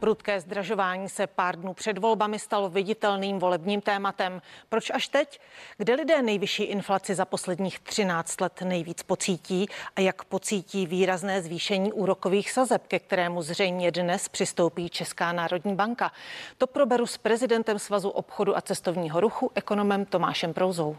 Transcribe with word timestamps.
Prudké 0.00 0.40
zdražování 0.40 1.08
se 1.08 1.26
pár 1.26 1.56
dnů 1.56 1.74
před 1.74 1.98
volbami 1.98 2.38
stalo 2.38 2.68
viditelným 2.68 3.38
volebním 3.38 3.80
tématem. 3.80 4.42
Proč 4.68 4.90
až 4.90 5.08
teď? 5.08 5.40
Kde 5.78 5.94
lidé 5.94 6.22
nejvyšší 6.22 6.62
inflaci 6.62 7.14
za 7.14 7.24
posledních 7.24 7.78
13 7.78 8.40
let 8.40 8.62
nejvíc 8.62 9.02
pocítí 9.02 9.66
a 9.96 10.00
jak 10.00 10.24
pocítí 10.24 10.86
výrazné 10.86 11.42
zvýšení 11.42 11.92
úrokových 11.92 12.50
sazeb, 12.50 12.86
ke 12.86 12.98
kterému 12.98 13.42
zřejmě 13.42 13.90
dnes 13.90 14.28
přistoupí 14.28 14.88
Česká 14.88 15.32
národní 15.32 15.74
banka? 15.74 16.12
To 16.58 16.66
proberu 16.66 17.06
s 17.06 17.18
prezidentem 17.18 17.78
Svazu 17.78 18.08
obchodu 18.08 18.56
a 18.56 18.60
cestovního 18.60 19.20
ruchu, 19.20 19.50
ekonomem 19.54 20.04
Tomášem 20.04 20.54
Prouzou. 20.54 20.96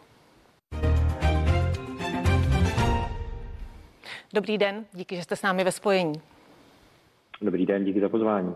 Dobrý 4.33 4.57
den, 4.57 4.85
díky, 4.93 5.15
že 5.15 5.23
jste 5.23 5.35
s 5.35 5.41
námi 5.41 5.63
ve 5.63 5.71
spojení. 5.71 6.21
Dobrý 7.41 7.65
den, 7.65 7.85
díky 7.85 8.01
za 8.01 8.09
pozvání. 8.09 8.55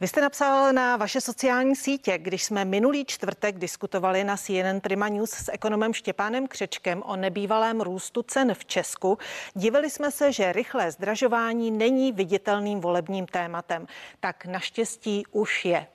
Vy 0.00 0.08
jste 0.08 0.20
napsal 0.20 0.72
na 0.72 0.96
vaše 0.96 1.20
sociální 1.20 1.76
sítě, 1.76 2.18
když 2.18 2.44
jsme 2.44 2.64
minulý 2.64 3.04
čtvrtek 3.04 3.58
diskutovali 3.58 4.24
na 4.24 4.36
CNN 4.36 4.80
Prima 4.82 5.08
News 5.08 5.30
s 5.30 5.52
ekonomem 5.52 5.94
Štěpánem 5.94 6.46
Křečkem 6.46 7.02
o 7.06 7.16
nebývalém 7.16 7.80
růstu 7.80 8.22
cen 8.22 8.54
v 8.54 8.64
Česku. 8.64 9.18
Divili 9.54 9.90
jsme 9.90 10.10
se, 10.10 10.32
že 10.32 10.52
rychlé 10.52 10.90
zdražování 10.90 11.70
není 11.70 12.12
viditelným 12.12 12.80
volebním 12.80 13.26
tématem. 13.26 13.86
Tak 14.20 14.46
naštěstí 14.46 15.22
už 15.32 15.64
je. 15.64 15.86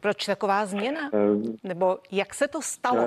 Proč 0.00 0.26
taková 0.26 0.66
změna? 0.66 1.00
Um, 1.12 1.56
Nebo 1.64 1.98
jak 2.10 2.34
se 2.34 2.48
to 2.48 2.62
stalo? 2.62 3.06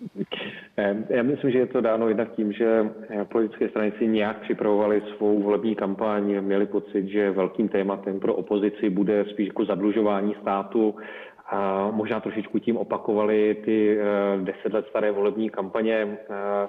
Um, 0.00 1.04
Já 1.08 1.22
myslím, 1.22 1.50
že 1.50 1.58
je 1.58 1.66
to 1.66 1.80
dáno 1.80 2.08
jednak 2.08 2.32
tím, 2.32 2.52
že 2.52 2.90
politické 3.32 3.68
strany 3.68 3.92
si 3.98 4.06
nějak 4.06 4.40
připravovaly 4.40 5.02
svou 5.16 5.42
volební 5.42 5.74
kampaň, 5.74 6.40
měli 6.40 6.66
pocit, 6.66 7.08
že 7.08 7.30
velkým 7.30 7.68
tématem 7.68 8.20
pro 8.20 8.34
opozici 8.34 8.90
bude 8.90 9.24
spíš 9.24 9.46
jako 9.46 9.64
zadlužování 9.64 10.34
státu 10.40 10.94
a 11.50 11.90
možná 11.90 12.20
trošičku 12.20 12.58
tím 12.58 12.76
opakovali 12.76 13.56
ty 13.64 13.98
eh, 13.98 14.04
deset 14.42 14.72
let 14.72 14.86
staré 14.88 15.12
volební 15.12 15.50
kampaně 15.50 16.18
eh, 16.30 16.68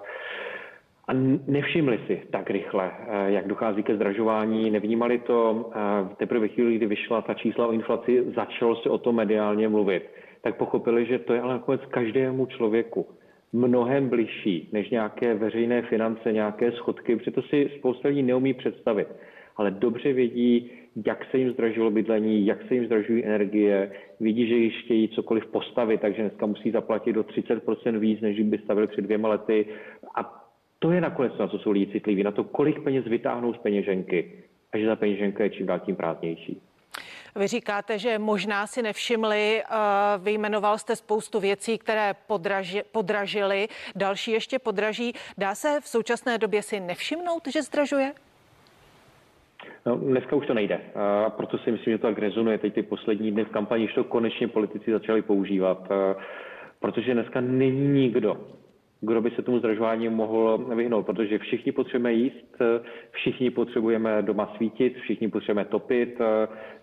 a 1.07 1.13
nevšimli 1.47 1.99
si 2.07 2.21
tak 2.31 2.49
rychle, 2.49 2.91
eh, 2.91 3.31
jak 3.31 3.47
dochází 3.47 3.83
ke 3.83 3.95
zdražování, 3.95 4.71
nevnímali 4.71 5.19
to 5.19 5.71
teprve 6.17 6.39
ve 6.39 6.47
chvíli, 6.47 6.75
kdy 6.75 6.85
vyšla 6.85 7.21
ta 7.21 7.33
čísla 7.33 7.67
o 7.67 7.71
inflaci, 7.71 8.23
začalo 8.35 8.75
se 8.75 8.89
o 8.89 8.97
tom 8.97 9.15
mediálně 9.15 9.69
mluvit, 9.69 10.09
tak 10.45 10.57
pochopili, 10.57 11.05
že 11.05 11.19
to 11.19 11.33
je 11.33 11.41
ale 11.41 11.53
nakonec 11.53 11.81
každému 11.89 12.45
člověku 12.45 13.05
mnohem 13.53 14.09
bližší 14.09 14.69
než 14.71 14.89
nějaké 14.89 15.33
veřejné 15.33 15.81
finance, 15.81 16.31
nějaké 16.31 16.71
schodky, 16.71 17.15
protože 17.15 17.31
to 17.31 17.41
si 17.41 17.69
spousta 17.77 18.07
lidí 18.07 18.23
neumí 18.23 18.53
představit. 18.53 19.07
Ale 19.57 19.71
dobře 19.71 20.13
vědí, 20.13 20.71
jak 21.05 21.25
se 21.31 21.37
jim 21.37 21.51
zdražilo 21.51 21.91
bydlení, 21.91 22.45
jak 22.45 22.67
se 22.67 22.73
jim 22.73 22.85
zdražují 22.85 23.25
energie, 23.25 23.91
vidí, 24.19 24.47
že 24.47 24.55
již 24.55 24.83
chtějí 24.83 25.07
cokoliv 25.07 25.45
postavit, 25.45 26.01
takže 26.01 26.21
dneska 26.21 26.45
musí 26.45 26.71
zaplatit 26.71 27.13
do 27.13 27.23
30% 27.23 27.97
víc, 27.97 28.21
než 28.21 28.39
by 28.39 28.57
stavili 28.57 28.87
před 28.87 29.01
dvěma 29.01 29.29
lety. 29.29 29.65
A 30.15 30.45
to 30.79 30.91
je 30.91 31.01
nakonec 31.01 31.37
na 31.39 31.47
co 31.47 31.59
jsou 31.59 31.71
lidi 31.71 31.91
citliví, 31.91 32.23
na 32.23 32.31
to, 32.31 32.43
kolik 32.43 32.83
peněz 32.83 33.05
vytáhnou 33.05 33.53
z 33.53 33.57
peněženky 33.57 34.31
a 34.73 34.77
že 34.77 34.85
ta 34.85 34.95
peněženka 34.95 35.43
je 35.43 35.49
čím 35.49 35.65
dál 35.65 35.79
tím 35.79 35.95
prázdnější. 35.95 36.61
Vy 37.39 37.47
říkáte, 37.47 37.99
že 37.99 38.19
možná 38.19 38.67
si 38.67 38.81
nevšimli, 38.81 39.63
vyjmenoval 40.17 40.77
jste 40.77 40.95
spoustu 40.95 41.39
věcí, 41.39 41.77
které 41.77 42.15
podraži, 42.27 42.83
podražily, 42.91 43.67
další 43.95 44.31
ještě 44.31 44.59
podraží. 44.59 45.13
Dá 45.37 45.55
se 45.55 45.79
v 45.81 45.87
současné 45.87 46.37
době 46.37 46.61
si 46.61 46.79
nevšimnout, 46.79 47.47
že 47.47 47.61
zdražuje? 47.61 48.13
No, 49.85 49.95
dneska 49.95 50.35
už 50.35 50.47
to 50.47 50.53
nejde. 50.53 50.81
A 51.25 51.29
proto 51.29 51.57
si 51.57 51.71
myslím, 51.71 51.93
že 51.93 51.97
to 51.97 52.07
tak 52.07 52.17
rezonuje 52.17 52.57
teď 52.57 52.73
ty 52.73 52.83
poslední 52.83 53.31
dny 53.31 53.43
v 53.43 53.49
kampani, 53.49 53.87
že 53.87 53.93
to 53.93 54.03
konečně 54.03 54.47
politici 54.47 54.91
začali 54.91 55.21
používat. 55.21 55.87
Protože 56.79 57.13
dneska 57.13 57.41
není 57.41 57.87
nikdo, 57.87 58.47
kdo 59.05 59.21
by 59.21 59.31
se 59.31 59.41
tomu 59.41 59.59
zdražování 59.59 60.09
mohl 60.09 60.57
vyhnout, 60.75 61.05
protože 61.05 61.37
všichni 61.37 61.71
potřebujeme 61.71 62.13
jíst, 62.13 62.61
všichni 63.11 63.49
potřebujeme 63.49 64.21
doma 64.21 64.53
svítit, 64.55 64.97
všichni 64.97 65.29
potřebujeme 65.29 65.69
topit, 65.69 66.19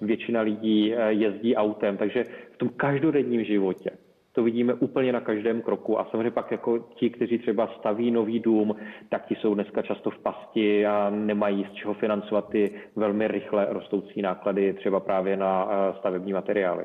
většina 0.01 0.41
lidí 0.41 0.95
jezdí 1.09 1.57
autem, 1.57 1.97
takže 1.97 2.25
v 2.53 2.57
tom 2.57 2.69
každodenním 2.69 3.45
životě 3.45 3.91
to 4.33 4.43
vidíme 4.43 4.75
úplně 4.75 5.13
na 5.13 5.21
každém 5.21 5.63
kroku 5.63 6.01
a 6.01 6.09
samozřejmě 6.11 6.31
pak 6.31 6.51
jako 6.51 6.79
ti, 6.79 7.11
kteří 7.11 7.39
třeba 7.39 7.67
staví 7.79 8.11
nový 8.11 8.41
dům, 8.41 8.77
tak 9.09 9.27
ti 9.27 9.35
jsou 9.35 9.55
dneska 9.55 9.83
často 9.83 10.11
v 10.11 10.19
pasti 10.19 10.87
a 10.87 11.11
nemají 11.11 11.67
z 11.71 11.73
čeho 11.73 11.95
financovat 11.95 12.49
ty 12.49 12.71
velmi 12.97 13.29
rychle 13.29 13.67
rostoucí 13.71 14.23
náklady 14.23 14.73
třeba 14.73 15.01
právě 15.01 15.37
na 15.37 15.69
stavební 15.99 16.33
materiály. 16.33 16.85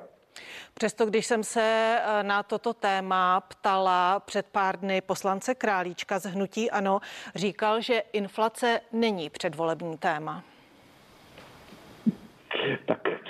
Přesto, 0.74 1.06
když 1.06 1.26
jsem 1.26 1.44
se 1.44 1.62
eh, 2.02 2.24
na 2.24 2.44
toto 2.44 2.74
téma 2.74 3.42
ptala 3.42 4.20
před 4.20 4.46
pár 4.46 4.80
dny 4.80 5.02
poslance 5.02 5.56
Králíčka 5.56 6.20
z 6.20 6.26
Hnutí 6.26 6.72
Ano, 6.72 7.00
říkal, 7.36 7.82
že 7.82 8.04
inflace 8.14 8.82
není 8.92 9.30
předvolební 9.30 9.98
téma. 9.98 10.44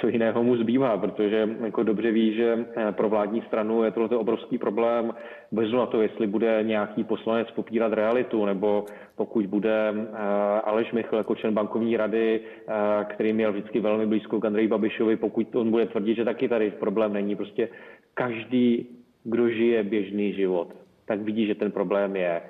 Co 0.07 0.11
jiného 0.11 0.43
mu 0.43 0.55
zbývá, 0.55 0.97
protože 0.97 1.49
jako 1.63 1.83
dobře 1.83 2.11
ví, 2.11 2.33
že 2.33 2.65
eh, 2.75 2.91
pro 2.91 3.09
vládní 3.09 3.41
stranu 3.41 3.83
je 3.83 3.91
tohle 3.91 4.17
obrovský 4.17 4.57
problém, 4.57 5.13
bez 5.51 5.71
na 5.71 5.85
to, 5.85 6.01
jestli 6.01 6.27
bude 6.27 6.59
nějaký 6.63 7.03
poslanec 7.03 7.51
popírat 7.51 7.93
realitu, 7.93 8.45
nebo 8.45 8.85
pokud 9.15 9.45
bude 9.45 9.93
eh, 9.93 10.17
Aleš 10.63 10.91
Michl 10.91 11.15
jako 11.15 11.35
člen 11.35 11.53
bankovní 11.53 11.97
rady, 11.97 12.39
eh, 12.39 12.73
který 13.09 13.33
měl 13.33 13.51
vždycky 13.51 13.79
velmi 13.79 14.05
blízko 14.05 14.39
k 14.39 14.45
Andreji 14.45 14.67
Babišovi, 14.67 15.15
pokud 15.15 15.55
on 15.55 15.71
bude 15.71 15.85
tvrdit, 15.85 16.15
že 16.15 16.25
taky 16.25 16.49
tady 16.49 16.71
problém 16.71 17.13
není. 17.13 17.35
Prostě 17.35 17.69
každý, 18.13 18.87
kdo 19.23 19.49
žije 19.49 19.83
běžný 19.83 20.33
život, 20.33 20.75
tak 21.05 21.21
vidí, 21.21 21.47
že 21.47 21.55
ten 21.55 21.71
problém 21.71 22.15
je. 22.15 22.41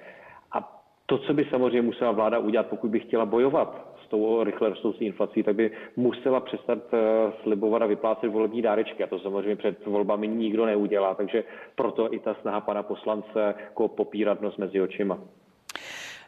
A 0.51 0.81
to, 1.05 1.17
co 1.17 1.33
by 1.33 1.45
samozřejmě 1.49 1.81
musela 1.81 2.11
vláda 2.11 2.39
udělat, 2.39 2.67
pokud 2.67 2.91
by 2.91 2.99
chtěla 2.99 3.25
bojovat 3.25 3.86
tou 4.07 4.43
rychle 4.43 4.69
rostoucí 4.69 5.05
inflací, 5.05 5.43
tak 5.43 5.55
by 5.55 5.71
musela 5.95 6.39
přestat 6.39 6.79
eh, 6.93 6.97
slibovat 7.43 7.81
a 7.81 7.85
vyplácet 7.85 8.31
volební 8.31 8.61
dárečky. 8.61 9.03
A 9.03 9.07
to 9.07 9.19
samozřejmě 9.19 9.55
před 9.55 9.85
volbami 9.85 10.27
nikdo 10.27 10.65
neudělá, 10.65 11.15
takže 11.15 11.43
proto 11.75 12.13
i 12.13 12.19
ta 12.19 12.35
snaha 12.41 12.61
pana 12.61 12.83
poslance 12.83 13.55
jako 13.59 13.87
popírat 13.87 14.41
nos 14.41 14.57
mezi 14.57 14.81
očima. 14.81 15.19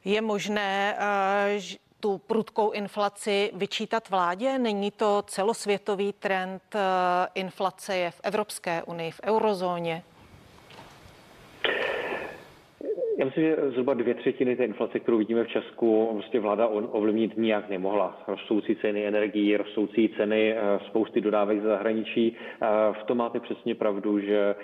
Je 0.06 0.22
možné, 0.22 0.96
eh, 1.00 1.60
tu 2.00 2.18
prudkou 2.18 2.72
inflaci 2.72 3.52
vyčítat 3.54 4.10
vládě? 4.10 4.60
Není 4.60 4.92
to 4.92 5.24
celosvětový 5.28 6.14
trend 6.14 6.62
eh, 6.76 6.80
inflace 7.36 7.98
je 7.98 8.12
v 8.12 8.22
Evropské 8.24 8.84
unii, 8.84 9.12
v 9.12 9.22
eurozóně? 9.24 10.04
Já 13.20 13.26
myslím, 13.26 13.44
že 13.44 13.56
zhruba 13.72 13.94
dvě 13.94 14.14
třetiny 14.14 14.56
té 14.56 14.66
inflace, 14.66 15.00
kterou 15.00 15.18
vidíme 15.18 15.44
v 15.44 15.48
Česku, 15.48 16.10
vlastně 16.14 16.40
vláda 16.40 16.68
ovlivnit 16.68 17.38
nijak 17.38 17.70
nemohla. 17.70 18.24
Rostoucí 18.28 18.76
ceny 18.76 19.08
energií, 19.08 19.58
rostoucí 19.58 20.10
ceny 20.18 20.54
eh, 20.54 20.80
spousty 20.88 21.22
dodávek 21.22 21.62
ze 21.62 21.68
zahraničí. 21.68 22.36
V 23.02 23.04
tom 23.04 23.18
máte 23.18 23.40
přesně 23.40 23.76
pravdu, 23.76 24.20
že 24.20 24.56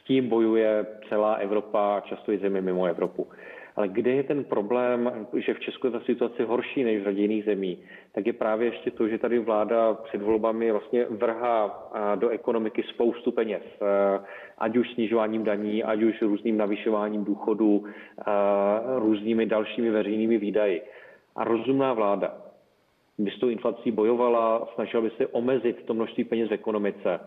s 0.00 0.04
tím 0.04 0.28
bojuje 0.28 0.86
celá 1.08 1.34
Evropa, 1.34 2.00
často 2.00 2.32
i 2.32 2.38
země 2.38 2.60
mimo 2.60 2.84
Evropu. 2.86 3.28
Ale 3.78 3.88
kde 3.88 4.10
je 4.10 4.22
ten 4.22 4.44
problém, 4.44 5.26
že 5.36 5.54
v 5.54 5.60
Česku 5.60 5.86
je 5.86 5.90
ta 5.90 6.00
situace 6.00 6.44
horší 6.44 6.84
než 6.84 7.00
v 7.00 7.04
řadě 7.04 7.22
jiných 7.22 7.44
zemí, 7.44 7.78
tak 8.12 8.26
je 8.26 8.32
právě 8.32 8.68
ještě 8.68 8.90
to, 8.90 9.08
že 9.08 9.18
tady 9.18 9.38
vláda 9.38 9.94
před 9.94 10.22
volbami 10.22 10.72
vlastně 10.72 11.04
vrhá 11.10 11.88
do 12.14 12.28
ekonomiky 12.28 12.82
spoustu 12.82 13.32
peněz, 13.32 13.62
ať 14.58 14.76
už 14.76 14.90
snižováním 14.94 15.44
daní, 15.44 15.84
ať 15.84 16.02
už 16.02 16.22
různým 16.22 16.56
navyšováním 16.56 17.24
důchodů, 17.24 17.84
různými 18.96 19.46
dalšími 19.46 19.90
veřejnými 19.90 20.38
výdaji. 20.38 20.82
A 21.36 21.44
rozumná 21.44 21.92
vláda 21.92 22.34
by 23.18 23.30
s 23.30 23.38
tou 23.38 23.48
inflací 23.48 23.90
bojovala, 23.90 24.68
snažila 24.74 25.02
by 25.02 25.10
se 25.10 25.26
omezit 25.26 25.82
to 25.86 25.94
množství 25.94 26.24
peněz 26.24 26.48
v 26.48 26.52
ekonomice 26.52 27.20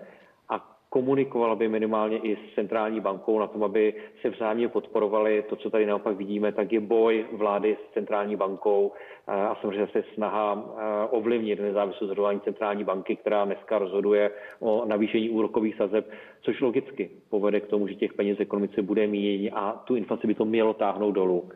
komunikovala 0.91 1.55
by 1.55 1.67
minimálně 1.67 2.17
i 2.17 2.35
s 2.35 2.55
centrální 2.55 2.99
bankou 2.99 3.39
na 3.39 3.47
tom, 3.47 3.63
aby 3.63 3.93
se 4.21 4.29
vzájemně 4.29 4.67
podporovali. 4.67 5.43
To, 5.49 5.55
co 5.55 5.69
tady 5.69 5.85
naopak 5.85 6.17
vidíme, 6.17 6.51
tak 6.51 6.71
je 6.71 6.79
boj 6.79 7.25
vlády 7.31 7.77
s 7.79 7.93
centrální 7.93 8.35
bankou 8.35 8.91
a 9.27 9.55
samozřejmě 9.61 9.87
se 9.87 10.03
snaha 10.13 10.63
ovlivnit 11.11 11.59
nezávislost 11.59 12.01
rozhodování 12.01 12.39
centrální 12.39 12.83
banky, 12.83 13.15
která 13.15 13.45
dneska 13.45 13.77
rozhoduje 13.77 14.31
o 14.59 14.85
navýšení 14.85 15.29
úrokových 15.29 15.75
sazeb, 15.75 16.11
což 16.41 16.61
logicky 16.61 17.09
povede 17.29 17.59
k 17.59 17.67
tomu, 17.67 17.87
že 17.87 17.95
těch 17.95 18.13
peněz 18.13 18.39
ekonomice 18.39 18.81
bude 18.81 19.07
méně 19.07 19.51
a 19.53 19.71
tu 19.71 19.95
inflaci 19.95 20.27
by 20.27 20.35
to 20.35 20.45
mělo 20.45 20.73
táhnout 20.73 21.15
dolů. 21.15 21.49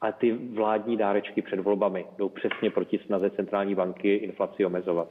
Ale 0.00 0.12
ty 0.12 0.32
vládní 0.32 0.96
dárečky 0.96 1.42
před 1.42 1.60
volbami 1.60 2.06
jdou 2.18 2.28
přesně 2.28 2.70
proti 2.70 2.98
snaze 2.98 3.30
centrální 3.30 3.74
banky 3.74 4.14
inflaci 4.14 4.66
omezovat. 4.66 5.08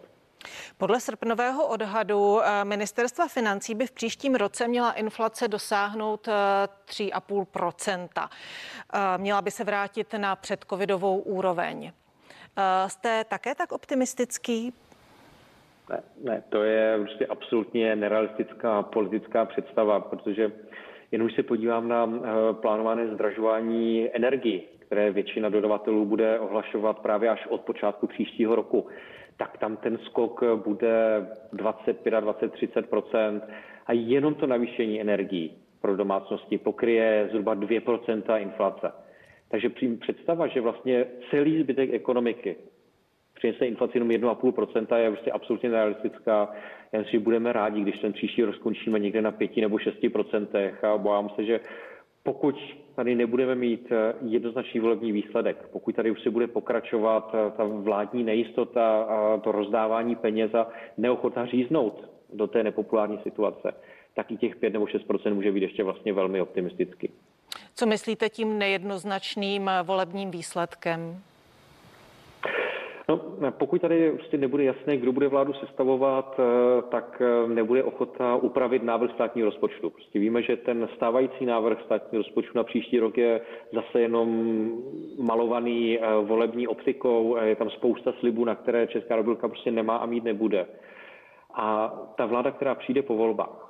Podle 0.77 0.99
srpnového 0.99 1.67
odhadu 1.67 2.41
eh, 2.41 2.65
ministerstva 2.65 3.27
financí 3.27 3.75
by 3.75 3.87
v 3.87 3.91
příštím 3.91 4.35
roce 4.35 4.67
měla 4.67 4.91
inflace 4.91 5.47
dosáhnout 5.47 6.27
3,5 6.27 7.87
eh, 7.87 8.27
eh, 8.93 9.17
Měla 9.17 9.41
by 9.41 9.51
se 9.51 9.63
vrátit 9.63 10.13
na 10.17 10.35
předcovidovou 10.35 11.19
úroveň. 11.19 11.91
Jste 12.87 13.23
také 13.23 13.55
tak 13.55 13.71
optimistický? 13.71 14.73
Ne, 15.89 16.03
ne, 16.23 16.43
to 16.49 16.63
je 16.63 16.97
prostě 16.99 17.25
absolutně 17.25 17.95
nerealistická 17.95 18.83
politická 18.83 19.45
představa, 19.45 19.99
protože 19.99 20.51
jen 21.11 21.23
už 21.23 21.35
se 21.35 21.43
podívám 21.43 21.87
na 21.87 22.09
plánované 22.53 23.07
zdražování 23.07 24.09
energii, 24.15 24.69
které 24.79 25.11
většina 25.11 25.49
dodavatelů 25.49 26.05
bude 26.05 26.39
ohlašovat 26.39 26.99
právě 26.99 27.29
až 27.29 27.47
od 27.47 27.61
počátku 27.61 28.07
příštího 28.07 28.55
roku 28.55 28.87
tak 29.39 29.57
tam 29.57 29.77
ten 29.77 29.97
skok 29.97 30.43
bude 30.65 31.27
25, 31.53 32.11
20, 32.21 32.53
30% 32.53 33.41
a 33.87 33.93
jenom 33.93 34.35
to 34.35 34.47
navýšení 34.47 35.01
energií 35.01 35.57
pro 35.81 35.95
domácnosti 35.95 36.57
pokryje 36.57 37.27
zhruba 37.31 37.55
2% 37.55 38.41
inflace. 38.41 38.91
Takže 39.49 39.69
představa, 39.99 40.47
že 40.47 40.61
vlastně 40.61 41.05
celý 41.29 41.63
zbytek 41.63 41.93
ekonomiky 41.93 42.55
přinese 43.39 43.65
inflaci 43.65 43.97
jenom 43.97 44.09
1,5% 44.09 44.97
je 44.97 45.11
prostě 45.11 45.31
absolutně 45.31 45.69
nerealistická. 45.69 46.49
Já 46.91 47.03
si 47.03 47.19
budeme 47.19 47.53
rádi, 47.53 47.81
když 47.81 47.99
ten 47.99 48.13
příští 48.13 48.43
rok 48.43 48.55
skončíme 48.55 48.99
někde 48.99 49.21
na 49.21 49.31
5 49.31 49.57
nebo 49.57 49.77
6% 49.77 50.73
a 50.83 50.93
obávám 50.93 51.29
se, 51.29 51.45
že 51.45 51.59
pokud 52.33 52.55
tady 52.95 53.15
nebudeme 53.15 53.55
mít 53.55 53.91
eh, 53.91 54.13
jednoznačný 54.21 54.79
volební 54.79 55.11
výsledek, 55.11 55.57
pokud 55.71 55.95
tady 55.95 56.11
už 56.11 56.21
se 56.23 56.29
bude 56.29 56.47
pokračovat 56.47 57.31
eh, 57.33 57.51
ta 57.57 57.63
vládní 57.63 58.23
nejistota 58.23 59.01
a 59.01 59.37
to 59.37 59.51
rozdávání 59.51 60.15
peněz 60.15 60.53
a 60.53 60.67
neochota 60.97 61.45
říznout 61.45 62.09
do 62.33 62.47
té 62.47 62.63
nepopulární 62.63 63.19
situace, 63.23 63.73
tak 64.13 64.31
i 64.31 64.37
těch 64.37 64.55
5 64.55 64.73
nebo 64.73 64.85
6% 64.85 65.33
může 65.33 65.51
být 65.51 65.61
ještě 65.61 65.83
vlastně 65.83 66.13
velmi 66.13 66.41
optimisticky. 66.41 67.11
Co 67.75 67.85
myslíte 67.85 68.29
tím 68.29 68.57
nejednoznačným 68.57 69.69
eh, 69.69 69.83
volebním 69.83 70.31
výsledkem? 70.31 71.21
No, 73.09 73.19
pokud 73.51 73.81
tady 73.81 74.11
prostě 74.11 74.37
nebude 74.37 74.63
jasné, 74.63 74.97
kdo 74.97 75.11
bude 75.11 75.27
vládu 75.27 75.53
sestavovat, 75.53 76.39
eh, 76.39 76.81
tak 76.81 77.21
eh, 77.21 77.47
nebude 77.47 77.83
ochota 77.83 78.35
upravit 78.35 78.83
návrh 78.83 79.11
státního 79.11 79.45
rozpočtu. 79.45 79.89
Prostě 79.89 80.19
víme, 80.19 80.41
že 80.41 80.57
ten 80.57 80.89
stávající 80.95 81.45
návrh 81.45 81.81
státního 81.85 82.23
rozpočtu 82.23 82.51
na 82.55 82.63
příští 82.63 82.99
rok 82.99 83.17
je 83.17 83.41
zase 83.73 84.01
jenom 84.01 84.29
malovaný 85.19 85.99
eh, 85.99 86.05
volební 86.21 86.67
optikou. 86.67 87.37
Je 87.37 87.55
tam 87.55 87.69
spousta 87.69 88.13
slibů, 88.19 88.45
na 88.45 88.55
které 88.55 88.87
Česká 88.87 89.15
republika 89.15 89.47
prostě 89.47 89.71
nemá 89.71 89.97
a 89.97 90.05
mít 90.05 90.23
nebude. 90.23 90.65
A 91.53 91.93
ta 92.15 92.25
vláda, 92.25 92.51
která 92.51 92.75
přijde 92.75 93.01
po 93.01 93.15
volbách, 93.15 93.68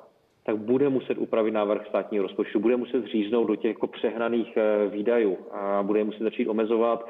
tak 0.49 0.57
bude 0.57 0.89
muset 0.89 1.17
upravit 1.17 1.51
návrh 1.51 1.87
státního 1.87 2.23
rozpočtu, 2.23 2.59
bude 2.59 2.77
muset 2.77 3.03
zříznout 3.03 3.47
do 3.47 3.55
těch 3.55 3.69
jako 3.69 3.87
přehnaných 3.87 4.57
eh, 4.57 4.87
výdajů 4.87 5.37
a 5.51 5.83
bude 5.83 6.03
muset 6.03 6.23
začít 6.23 6.47
omezovat, 6.47 7.07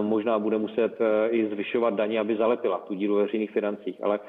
možná 0.00 0.38
bude 0.38 0.58
muset 0.58 1.00
eh, 1.00 1.28
i 1.30 1.48
zvyšovat 1.48 1.94
daně, 1.94 2.20
aby 2.20 2.36
zalepila 2.36 2.78
tu 2.78 2.94
díru 2.94 3.14
veřejných 3.14 3.50
financích. 3.50 4.04
Ale 4.04 4.20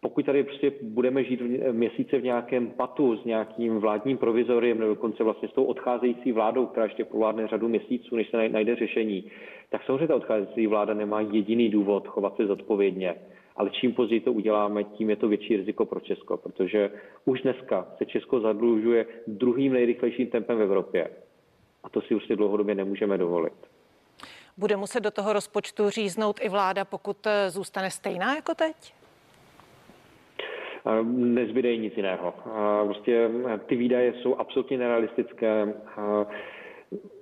pokud 0.00 0.26
tady 0.26 0.42
prostě 0.42 0.72
budeme 0.82 1.24
žít 1.24 1.40
v 1.40 1.72
měsíce 1.72 2.18
v 2.18 2.24
nějakém 2.24 2.70
patu 2.70 3.16
s 3.16 3.24
nějakým 3.24 3.78
vládním 3.78 4.18
provizoriem 4.18 4.78
nebo 4.78 4.94
dokonce 4.94 5.24
vlastně 5.24 5.48
s 5.48 5.52
tou 5.52 5.64
odcházející 5.64 6.32
vládou, 6.32 6.66
která 6.66 6.84
ještě 6.84 7.04
povládne 7.04 7.46
řadu 7.46 7.68
měsíců, 7.68 8.16
než 8.16 8.30
se 8.30 8.48
najde 8.48 8.76
řešení, 8.76 9.24
tak 9.70 9.82
samozřejmě 9.84 10.08
ta 10.08 10.16
odcházející 10.16 10.66
vláda 10.66 10.94
nemá 10.94 11.20
jediný 11.20 11.68
důvod 11.68 12.08
chovat 12.08 12.36
se 12.36 12.46
zodpovědně 12.46 13.14
ale 13.56 13.70
čím 13.70 13.92
později 13.92 14.20
to 14.20 14.32
uděláme, 14.32 14.84
tím 14.84 15.10
je 15.10 15.16
to 15.16 15.28
větší 15.28 15.56
riziko 15.56 15.86
pro 15.86 16.00
Česko, 16.00 16.36
protože 16.36 16.90
už 17.24 17.42
dneska 17.42 17.86
se 17.98 18.06
Česko 18.06 18.40
zadlužuje 18.40 19.06
druhým 19.26 19.72
nejrychlejším 19.72 20.26
tempem 20.26 20.58
v 20.58 20.62
Evropě. 20.62 21.10
A 21.84 21.88
to 21.88 22.00
si 22.00 22.14
už 22.14 22.26
si 22.26 22.36
dlouhodobě 22.36 22.74
nemůžeme 22.74 23.18
dovolit. 23.18 23.54
Bude 24.56 24.76
muset 24.76 25.00
do 25.00 25.10
toho 25.10 25.32
rozpočtu 25.32 25.90
říznout 25.90 26.40
i 26.42 26.48
vláda, 26.48 26.84
pokud 26.84 27.26
eh, 27.26 27.50
zůstane 27.50 27.90
stejná 27.90 28.34
jako 28.34 28.54
teď? 28.54 28.94
Nezbyde 31.12 31.76
nic 31.76 31.96
jiného. 31.96 32.34
Prostě 32.84 33.30
eh, 33.48 33.58
ty 33.58 33.76
výdaje 33.76 34.14
jsou 34.14 34.36
absolutně 34.36 34.78
nerealistické. 34.78 35.74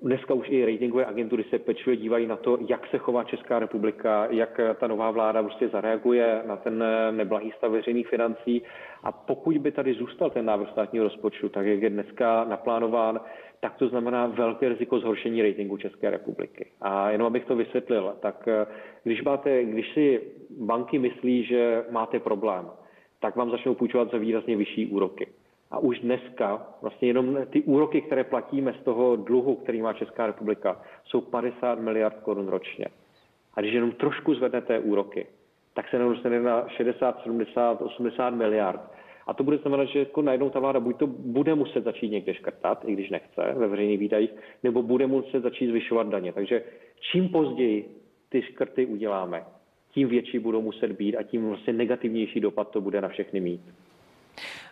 Dneska 0.02 0.34
už 0.34 0.48
i 0.50 0.64
ratingové 0.64 1.06
agentury 1.06 1.44
se 1.44 1.58
pečlivě 1.58 1.96
dívají 1.96 2.26
na 2.26 2.36
to, 2.36 2.58
jak 2.68 2.86
se 2.86 2.98
chová 2.98 3.24
Česká 3.24 3.58
republika, 3.58 4.26
jak 4.30 4.60
ta 4.80 4.86
nová 4.86 5.10
vláda 5.10 5.42
prostě 5.42 5.68
zareaguje 5.68 6.42
na 6.46 6.56
ten 6.56 6.84
neblahý 7.10 7.52
stav 7.56 7.72
veřejných 7.72 8.08
financí. 8.08 8.62
A 9.02 9.12
pokud 9.12 9.58
by 9.58 9.72
tady 9.72 9.94
zůstal 9.94 10.30
ten 10.30 10.44
návrh 10.44 10.70
státního 10.70 11.04
rozpočtu, 11.04 11.48
tak 11.48 11.66
jak 11.66 11.82
je 11.82 11.90
dneska 11.90 12.44
naplánován, 12.44 13.20
tak 13.60 13.76
to 13.76 13.88
znamená 13.88 14.26
velké 14.26 14.68
riziko 14.68 14.98
zhoršení 14.98 15.42
ratingu 15.42 15.76
České 15.76 16.10
republiky. 16.10 16.66
A 16.80 17.10
jenom 17.10 17.26
abych 17.26 17.44
to 17.44 17.56
vysvětlil, 17.56 18.14
tak 18.20 18.48
když, 19.04 19.22
máte, 19.22 19.64
když 19.64 19.94
si 19.94 20.20
banky 20.50 20.98
myslí, 20.98 21.44
že 21.44 21.84
máte 21.90 22.20
problém, 22.20 22.70
tak 23.20 23.36
vám 23.36 23.50
začnou 23.50 23.74
půjčovat 23.74 24.10
za 24.10 24.18
výrazně 24.18 24.56
vyšší 24.56 24.86
úroky. 24.86 25.26
A 25.72 25.78
už 25.78 26.00
dneska 26.00 26.66
vlastně 26.82 27.08
jenom 27.08 27.38
ty 27.50 27.62
úroky, 27.62 28.00
které 28.00 28.24
platíme 28.24 28.74
z 28.80 28.84
toho 28.84 29.16
dluhu, 29.16 29.54
který 29.54 29.82
má 29.82 29.92
Česká 29.92 30.26
republika, 30.26 30.82
jsou 31.04 31.20
50 31.20 31.78
miliard 31.78 32.20
korun 32.22 32.48
ročně. 32.48 32.86
A 33.54 33.60
když 33.60 33.74
jenom 33.74 33.92
trošku 33.92 34.34
zvednete 34.34 34.78
úroky, 34.78 35.26
tak 35.74 35.88
se 35.88 35.98
dostane 35.98 36.40
na 36.40 36.68
60, 36.68 37.22
70, 37.22 37.82
80 37.82 38.30
miliard. 38.30 38.80
A 39.26 39.34
to 39.34 39.44
bude 39.44 39.58
znamenat, 39.58 39.84
že 39.84 39.98
jako 39.98 40.22
najednou 40.22 40.50
ta 40.50 40.60
vláda 40.60 40.80
buď 40.80 40.96
to 40.96 41.06
bude 41.06 41.54
muset 41.54 41.84
začít 41.84 42.08
někde 42.08 42.34
škrtat, 42.34 42.84
i 42.86 42.92
když 42.92 43.10
nechce 43.10 43.54
ve 43.56 43.68
veřejných 43.68 43.98
výdajích, 43.98 44.30
nebo 44.62 44.82
bude 44.82 45.06
muset 45.06 45.42
začít 45.42 45.66
zvyšovat 45.66 46.08
daně. 46.08 46.32
Takže 46.32 46.62
čím 47.12 47.28
později 47.28 47.96
ty 48.28 48.42
škrty 48.42 48.86
uděláme, 48.86 49.44
tím 49.90 50.08
větší 50.08 50.38
budou 50.38 50.62
muset 50.62 50.92
být 50.92 51.16
a 51.16 51.22
tím 51.22 51.48
vlastně 51.48 51.72
negativnější 51.72 52.40
dopad 52.40 52.70
to 52.70 52.80
bude 52.80 53.00
na 53.00 53.08
všechny 53.08 53.40
mít. 53.40 53.60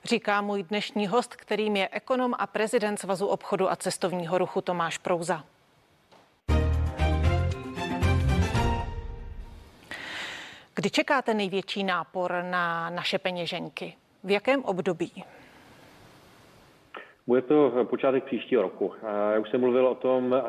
Říká 0.04 0.40
můj 0.40 0.62
dnešní 0.62 1.06
host, 1.06 1.36
kterým 1.36 1.76
je 1.76 1.88
ekonom 1.92 2.34
a 2.38 2.46
prezident 2.46 2.96
Svazu 2.96 3.26
obchodu 3.26 3.70
a 3.70 3.76
cestovního 3.76 4.38
ruchu 4.38 4.60
Tomáš 4.60 4.98
Prouza. 4.98 5.44
Kdy 10.74 10.90
čekáte 10.90 11.34
největší 11.34 11.84
nápor 11.84 12.44
na 12.50 12.90
naše 12.90 13.18
peněženky? 13.18 13.96
V 14.24 14.30
jakém 14.30 14.64
období? 14.64 15.24
Bude 17.30 17.42
to 17.42 17.72
počátek 17.84 18.24
příštího 18.24 18.62
roku. 18.62 18.92
Já 19.32 19.38
už 19.40 19.50
jsem 19.50 19.60
mluvil 19.60 19.86
o 19.86 19.94
tom 19.94 20.34
eh, 20.34 20.42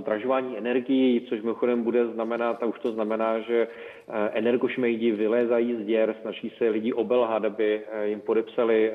zdražování 0.00 0.58
energií, 0.58 1.26
což 1.28 1.40
mimochodem 1.42 1.82
bude 1.82 2.06
znamenat, 2.06 2.62
a 2.62 2.66
už 2.66 2.78
to 2.78 2.92
znamená, 2.92 3.40
že 3.40 3.68
eh, 3.68 4.30
energošmejdi 4.32 5.12
vylézají 5.12 5.74
z 5.74 5.86
děr, 5.86 6.14
snaží 6.22 6.52
se 6.58 6.68
lidi 6.68 6.92
obelhat, 6.92 7.44
aby 7.44 7.80
eh, 7.92 8.08
jim 8.08 8.20
podepsali 8.20 8.92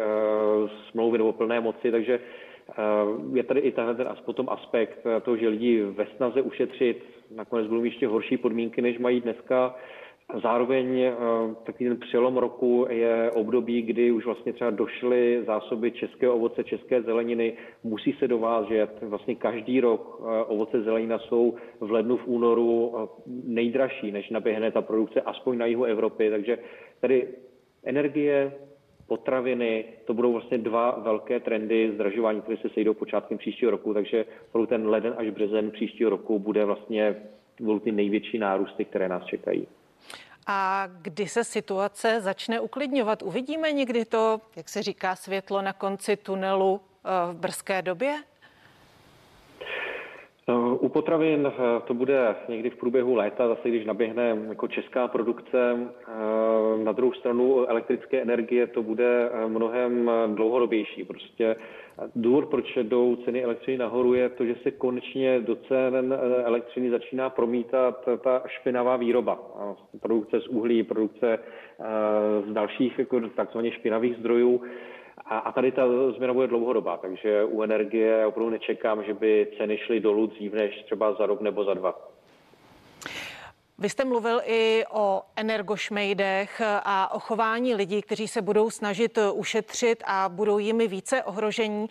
smlouvy 0.91 1.17
nebo 1.17 1.33
plné 1.33 1.61
moci, 1.61 1.91
takže 1.91 2.19
je 3.33 3.43
tady 3.43 3.59
i 3.59 3.71
tenhle 3.71 3.95
ten 3.95 4.07
potom 4.25 4.49
aspekt 4.49 4.99
toho, 5.21 5.37
že 5.37 5.47
lidi 5.47 5.83
ve 5.83 6.05
snaze 6.15 6.41
ušetřit 6.41 7.03
nakonec 7.35 7.67
budou 7.67 7.83
ještě 7.83 8.07
horší 8.07 8.37
podmínky, 8.37 8.81
než 8.81 8.99
mají 8.99 9.21
dneska. 9.21 9.75
Zároveň 10.41 10.99
eh, 11.01 11.13
takový 11.63 11.89
ten 11.89 11.99
přelom 11.99 12.37
roku 12.37 12.87
je 12.89 13.31
období, 13.31 13.81
kdy 13.81 14.11
už 14.11 14.25
vlastně 14.25 14.53
třeba 14.53 14.69
došly 14.69 15.43
zásoby 15.45 15.91
českého 15.91 16.35
ovoce, 16.35 16.63
české 16.63 17.01
zeleniny, 17.01 17.53
musí 17.83 18.13
se 18.13 18.27
dovážet. 18.27 19.01
Vlastně 19.01 19.35
každý 19.35 19.79
rok 19.79 20.21
eh, 20.21 20.43
ovoce 20.43 20.81
zelenina 20.81 21.19
jsou 21.19 21.55
v 21.79 21.91
lednu, 21.91 22.17
v 22.17 22.27
únoru 22.27 22.95
eh, 22.95 23.07
nejdražší, 23.43 24.11
než 24.11 24.29
naběhne 24.29 24.71
ta 24.71 24.81
produkce 24.81 25.21
aspoň 25.21 25.57
na 25.57 25.65
jihu 25.65 25.83
Evropy. 25.83 26.29
Takže 26.29 26.57
tady 27.01 27.27
energie, 27.83 28.53
potraviny, 29.07 29.85
to 30.05 30.13
budou 30.13 30.31
vlastně 30.31 30.57
dva 30.57 30.99
velké 30.99 31.39
trendy 31.39 31.91
zdražování, 31.93 32.41
které 32.41 32.57
se 32.57 32.69
sejdou 32.69 32.93
počátkem 32.93 33.37
příštího 33.37 33.71
roku, 33.71 33.93
takže 33.93 34.25
pro 34.51 34.67
ten 34.67 34.87
leden 34.87 35.13
až 35.17 35.29
březen 35.29 35.71
příštího 35.71 36.09
roku 36.09 36.39
bude 36.39 36.65
vlastně 36.65 37.15
budou 37.59 37.79
ty 37.79 37.91
největší 37.91 38.37
nárůsty, 38.37 38.85
které 38.85 39.09
nás 39.09 39.25
čekají. 39.25 39.67
A 40.47 40.87
kdy 40.87 41.27
se 41.27 41.43
situace 41.43 42.21
začne 42.21 42.59
uklidňovat? 42.59 43.23
Uvidíme 43.23 43.71
někdy 43.71 44.05
to, 44.05 44.41
jak 44.55 44.69
se 44.69 44.83
říká, 44.83 45.15
světlo 45.15 45.61
na 45.61 45.73
konci 45.73 46.17
tunelu 46.17 46.81
eh, 46.81 47.33
v 47.33 47.35
brzké 47.35 47.81
době? 47.81 48.23
U 50.79 50.89
potravin 50.89 51.47
eh, 51.47 51.81
to 51.87 51.93
bude 51.93 52.35
někdy 52.49 52.69
v 52.69 52.75
průběhu 52.75 53.15
léta, 53.15 53.47
zase 53.47 53.69
když 53.69 53.85
naběhne 53.85 54.37
jako 54.47 54.67
česká 54.67 55.07
produkce. 55.07 55.77
Eh, 56.07 56.83
Na 56.83 56.91
druhou 56.91 57.13
stranu 57.13 57.65
elektrické 57.69 58.21
energie 58.21 58.67
to 58.67 58.83
bude 58.83 59.29
mnohem 59.47 60.11
dlouhodobější. 60.35 61.03
Prostě 61.03 61.55
důvod, 62.15 62.45
proč 62.45 62.77
jdou 62.77 63.15
ceny 63.15 63.43
elektřiny 63.43 63.77
nahoru, 63.77 64.13
je 64.13 64.29
to, 64.29 64.45
že 64.45 64.55
se 64.63 64.71
konečně 64.71 65.39
do 65.39 65.55
cen 65.55 66.19
elektřiny 66.43 66.89
začíná 66.89 67.29
promítat 67.29 68.09
ta 68.23 68.43
špinavá 68.47 68.97
výroba. 68.97 69.39
Produkce 70.01 70.41
z 70.41 70.47
uhlí, 70.47 70.83
produkce 70.83 71.39
z 72.47 72.53
dalších 72.53 72.99
jako 72.99 73.19
takzvaně 73.19 73.71
špinavých 73.71 74.15
zdrojů. 74.17 74.61
A, 75.17 75.37
a 75.37 75.51
tady 75.51 75.71
ta 75.71 75.83
změna 76.15 76.33
bude 76.33 76.47
dlouhodobá, 76.47 76.97
takže 76.97 77.43
u 77.43 77.61
energie 77.61 78.25
opravdu 78.25 78.49
nečekám, 78.49 79.03
že 79.03 79.13
by 79.13 79.47
ceny 79.57 79.77
šly 79.77 79.99
dolů 79.99 80.27
dřív 80.27 80.53
než 80.53 80.83
třeba 80.83 81.13
za 81.13 81.25
rok 81.25 81.41
nebo 81.41 81.63
za 81.63 81.73
dva. 81.73 82.13
Vy 83.77 83.89
jste 83.89 84.05
mluvil 84.05 84.41
i 84.45 84.83
o 84.91 85.21
energošmejdech 85.35 86.61
a 86.65 87.11
o 87.13 87.19
chování 87.19 87.75
lidí, 87.75 88.01
kteří 88.01 88.27
se 88.27 88.41
budou 88.41 88.69
snažit 88.69 89.19
ušetřit 89.33 90.03
a 90.05 90.29
budou 90.29 90.57
jimi 90.57 90.87
více 90.87 91.23
ohrožení. 91.23 91.87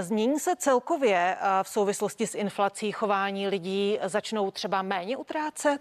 Změní 0.00 0.38
se 0.38 0.56
celkově 0.56 1.36
eh, 1.36 1.46
v 1.62 1.68
souvislosti 1.68 2.26
s 2.26 2.34
inflací 2.34 2.92
chování 2.92 3.48
lidí? 3.48 3.98
Začnou 4.02 4.50
třeba 4.50 4.82
méně 4.82 5.16
utrácet? 5.16 5.80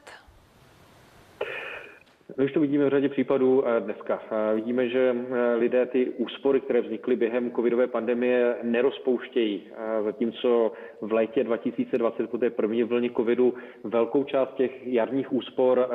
My 2.37 2.45
už 2.45 2.51
to 2.51 2.59
vidíme 2.59 2.85
v 2.85 2.89
řadě 2.89 3.09
případů 3.09 3.67
eh, 3.67 3.79
dneska. 3.79 4.21
Eh, 4.31 4.55
vidíme, 4.55 4.89
že 4.89 5.15
eh, 5.15 5.55
lidé 5.55 5.85
ty 5.85 6.09
úspory, 6.09 6.61
které 6.61 6.81
vznikly 6.81 7.15
během 7.15 7.51
covidové 7.51 7.87
pandemie, 7.87 8.55
nerozpouštějí. 8.63 9.63
Zatímco 10.03 10.71
v 11.01 11.13
létě 11.13 11.43
2020 11.43 12.29
po 12.29 12.37
té 12.37 12.49
první 12.49 12.83
vlně 12.83 13.09
covidu 13.09 13.53
velkou 13.83 14.23
část 14.23 14.53
těch 14.55 14.87
jarních 14.87 15.33
úspor 15.33 15.89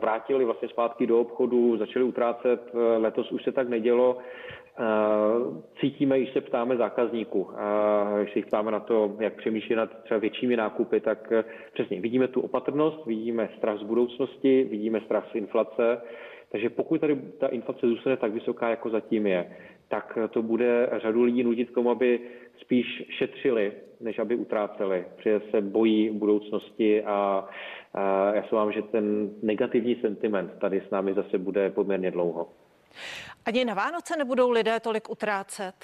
vrátili 0.00 0.44
vlastně 0.44 0.68
zpátky 0.68 1.06
do 1.06 1.20
obchodu, 1.20 1.76
začali 1.76 2.04
utrácet. 2.04 2.60
Letos 2.98 3.32
už 3.32 3.42
se 3.42 3.52
tak 3.52 3.68
nedělo 3.68 4.18
cítíme, 5.80 6.18
když 6.18 6.32
se 6.32 6.40
ptáme 6.40 6.76
zákazníků, 6.76 7.48
když 8.22 8.34
se 8.34 8.40
ptáme 8.40 8.70
na 8.70 8.80
to, 8.80 9.16
jak 9.20 9.34
přemýšlí 9.34 9.74
nad 9.74 10.02
třeba 10.02 10.20
většími 10.20 10.56
nákupy, 10.56 11.00
tak 11.00 11.32
eh, 11.32 11.44
přesně 11.72 12.00
vidíme 12.00 12.28
tu 12.28 12.40
opatrnost, 12.40 13.06
vidíme 13.06 13.48
strach 13.58 13.78
z 13.78 13.82
budoucnosti, 13.82 14.64
vidíme 14.64 15.00
strach 15.00 15.30
z 15.32 15.34
inflace. 15.34 16.00
Takže 16.50 16.70
pokud 16.70 17.00
tady 17.00 17.16
ta 17.38 17.46
inflace 17.46 17.86
zůstane 17.86 18.16
tak 18.16 18.32
vysoká, 18.32 18.68
jako 18.68 18.90
zatím 18.90 19.26
je, 19.26 19.56
tak 19.88 20.18
to 20.30 20.42
bude 20.42 20.90
řadu 21.02 21.22
lidí 21.22 21.42
nutit 21.42 21.70
k 21.70 21.74
tomu, 21.74 21.90
aby 21.90 22.20
spíš 22.60 23.04
šetřili, 23.18 23.72
než 24.00 24.18
aby 24.18 24.36
utráceli, 24.36 25.04
protože 25.16 25.40
se 25.50 25.60
bojí 25.60 26.10
budoucnosti 26.10 27.02
a, 27.04 27.48
a 27.94 28.34
já 28.34 28.42
se 28.42 28.54
vám, 28.54 28.72
že 28.72 28.82
ten 28.82 29.30
negativní 29.42 29.94
sentiment 29.94 30.52
tady 30.60 30.82
s 30.86 30.90
námi 30.90 31.14
zase 31.14 31.38
bude 31.38 31.70
poměrně 31.70 32.10
dlouho. 32.10 32.48
Ani 33.46 33.64
na 33.64 33.74
Vánoce 33.74 34.16
nebudou 34.16 34.50
lidé 34.50 34.80
tolik 34.80 35.10
utrácet? 35.10 35.74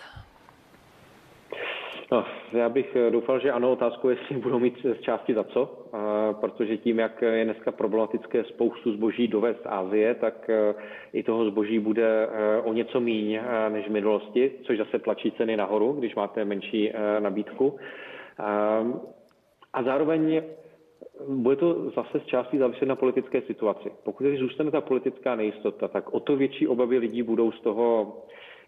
No, 2.12 2.25
já 2.53 2.69
bych 2.69 2.97
eh, 2.97 3.11
doufal, 3.11 3.41
že 3.41 3.53
ano, 3.53 3.73
otázku, 3.73 4.09
jestli 4.09 4.37
budou 4.43 4.59
mít 4.59 4.87
z 4.99 5.00
části 5.00 5.35
za 5.35 5.45
co, 5.45 5.85
protože 6.41 6.77
tím, 6.77 6.99
jak 6.99 7.23
je 7.23 7.45
dneska 7.45 7.73
problematické 7.73 8.45
spoustu 8.45 8.93
zboží 8.93 9.29
dovést 9.29 9.62
z 9.62 9.67
Ázie, 9.67 10.15
tak 10.15 10.50
eh, 10.50 10.75
i 11.12 11.23
toho 11.23 11.50
zboží 11.50 11.79
bude 11.79 12.29
eh, 12.29 12.61
o 12.61 12.73
něco 12.73 13.00
míň 13.00 13.41
než 13.69 13.87
v 13.87 13.93
minulosti, 13.93 14.53
což 14.67 14.79
zase 14.79 14.99
tlačí 14.99 15.33
ceny 15.33 15.57
nahoru, 15.57 15.93
když 15.93 16.15
máte 16.15 16.45
menší 16.45 16.93
nabídku. 17.19 17.79
A 19.73 19.83
zároveň 19.83 20.43
bude 21.29 21.57
to 21.57 21.91
zase 21.91 22.21
z 22.21 22.27
části 22.27 22.59
záviset 22.59 22.89
na 22.89 22.97
politické 22.97 23.43
situaci. 23.43 23.91
Pokud 24.05 24.23
tady 24.23 24.37
zůstane 24.37 24.71
ta 24.71 24.81
politická 24.81 25.37
nejistota, 25.37 25.89
tak 25.89 26.15
o 26.15 26.21
to 26.21 26.37
větší 26.37 26.69
obavy 26.69 26.99
lidí 26.99 27.23
budou 27.23 27.53
z 27.53 27.61
toho, 27.61 28.17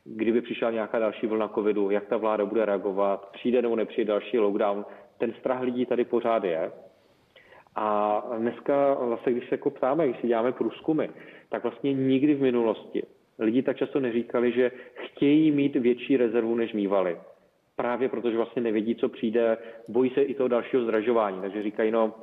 kdyby 0.05 0.41
přišla 0.41 0.71
nějaká 0.71 0.99
další 0.99 1.27
vlna 1.27 1.49
covidu, 1.49 1.91
jak 1.91 2.07
ta 2.07 2.17
vláda 2.17 2.45
bude 2.45 2.65
reagovat, 2.65 3.31
přijde 3.33 3.63
nebo 3.63 3.77
nepřijde 3.77 4.09
další 4.09 4.39
lockdown. 4.39 4.85
Ten 5.19 5.33
strach 5.33 5.63
lidí 5.63 5.87
tady 5.87 6.05
pořád 6.05 6.45
je. 6.45 6.73
A 7.77 8.23
dneska 8.39 8.95
vlastně, 8.95 9.33
když 9.33 9.49
se 9.49 9.55
jako 9.55 9.71
ptáme, 9.71 10.09
když 10.09 10.21
si 10.21 10.27
děláme 10.27 10.53
průzkumy, 10.53 11.07
tak 11.49 11.63
vlastně 11.63 11.93
nikdy 11.93 12.35
v 12.35 12.43
minulosti 12.43 13.03
lidi 13.41 13.63
tak 13.63 13.77
často 13.77 14.01
neříkali, 14.01 14.53
že 14.53 14.71
chtějí 14.95 15.51
mít 15.51 15.77
větší 15.77 16.17
rezervu, 16.17 16.55
než 16.55 16.73
mývali. 16.73 17.19
Právě 17.77 18.09
protože 18.09 18.37
vlastně 18.37 18.63
nevědí, 18.63 18.95
co 18.95 19.09
přijde, 19.09 19.59
bojí 19.89 20.11
se 20.11 20.23
i 20.23 20.35
toho 20.35 20.49
dalšího 20.49 20.83
zdražování. 20.83 21.41
Takže 21.41 21.63
říkají, 21.63 21.91
no, 21.91 22.15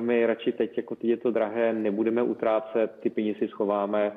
my 0.00 0.26
radši 0.26 0.52
teď, 0.52 0.76
jako 0.76 0.94
teď 0.94 1.04
je 1.04 1.16
to 1.16 1.30
drahé, 1.30 1.72
nebudeme 1.72 2.22
utrácet, 2.22 3.00
ty 3.00 3.10
peníze 3.10 3.38
si 3.38 3.48
schováme. 3.48 4.12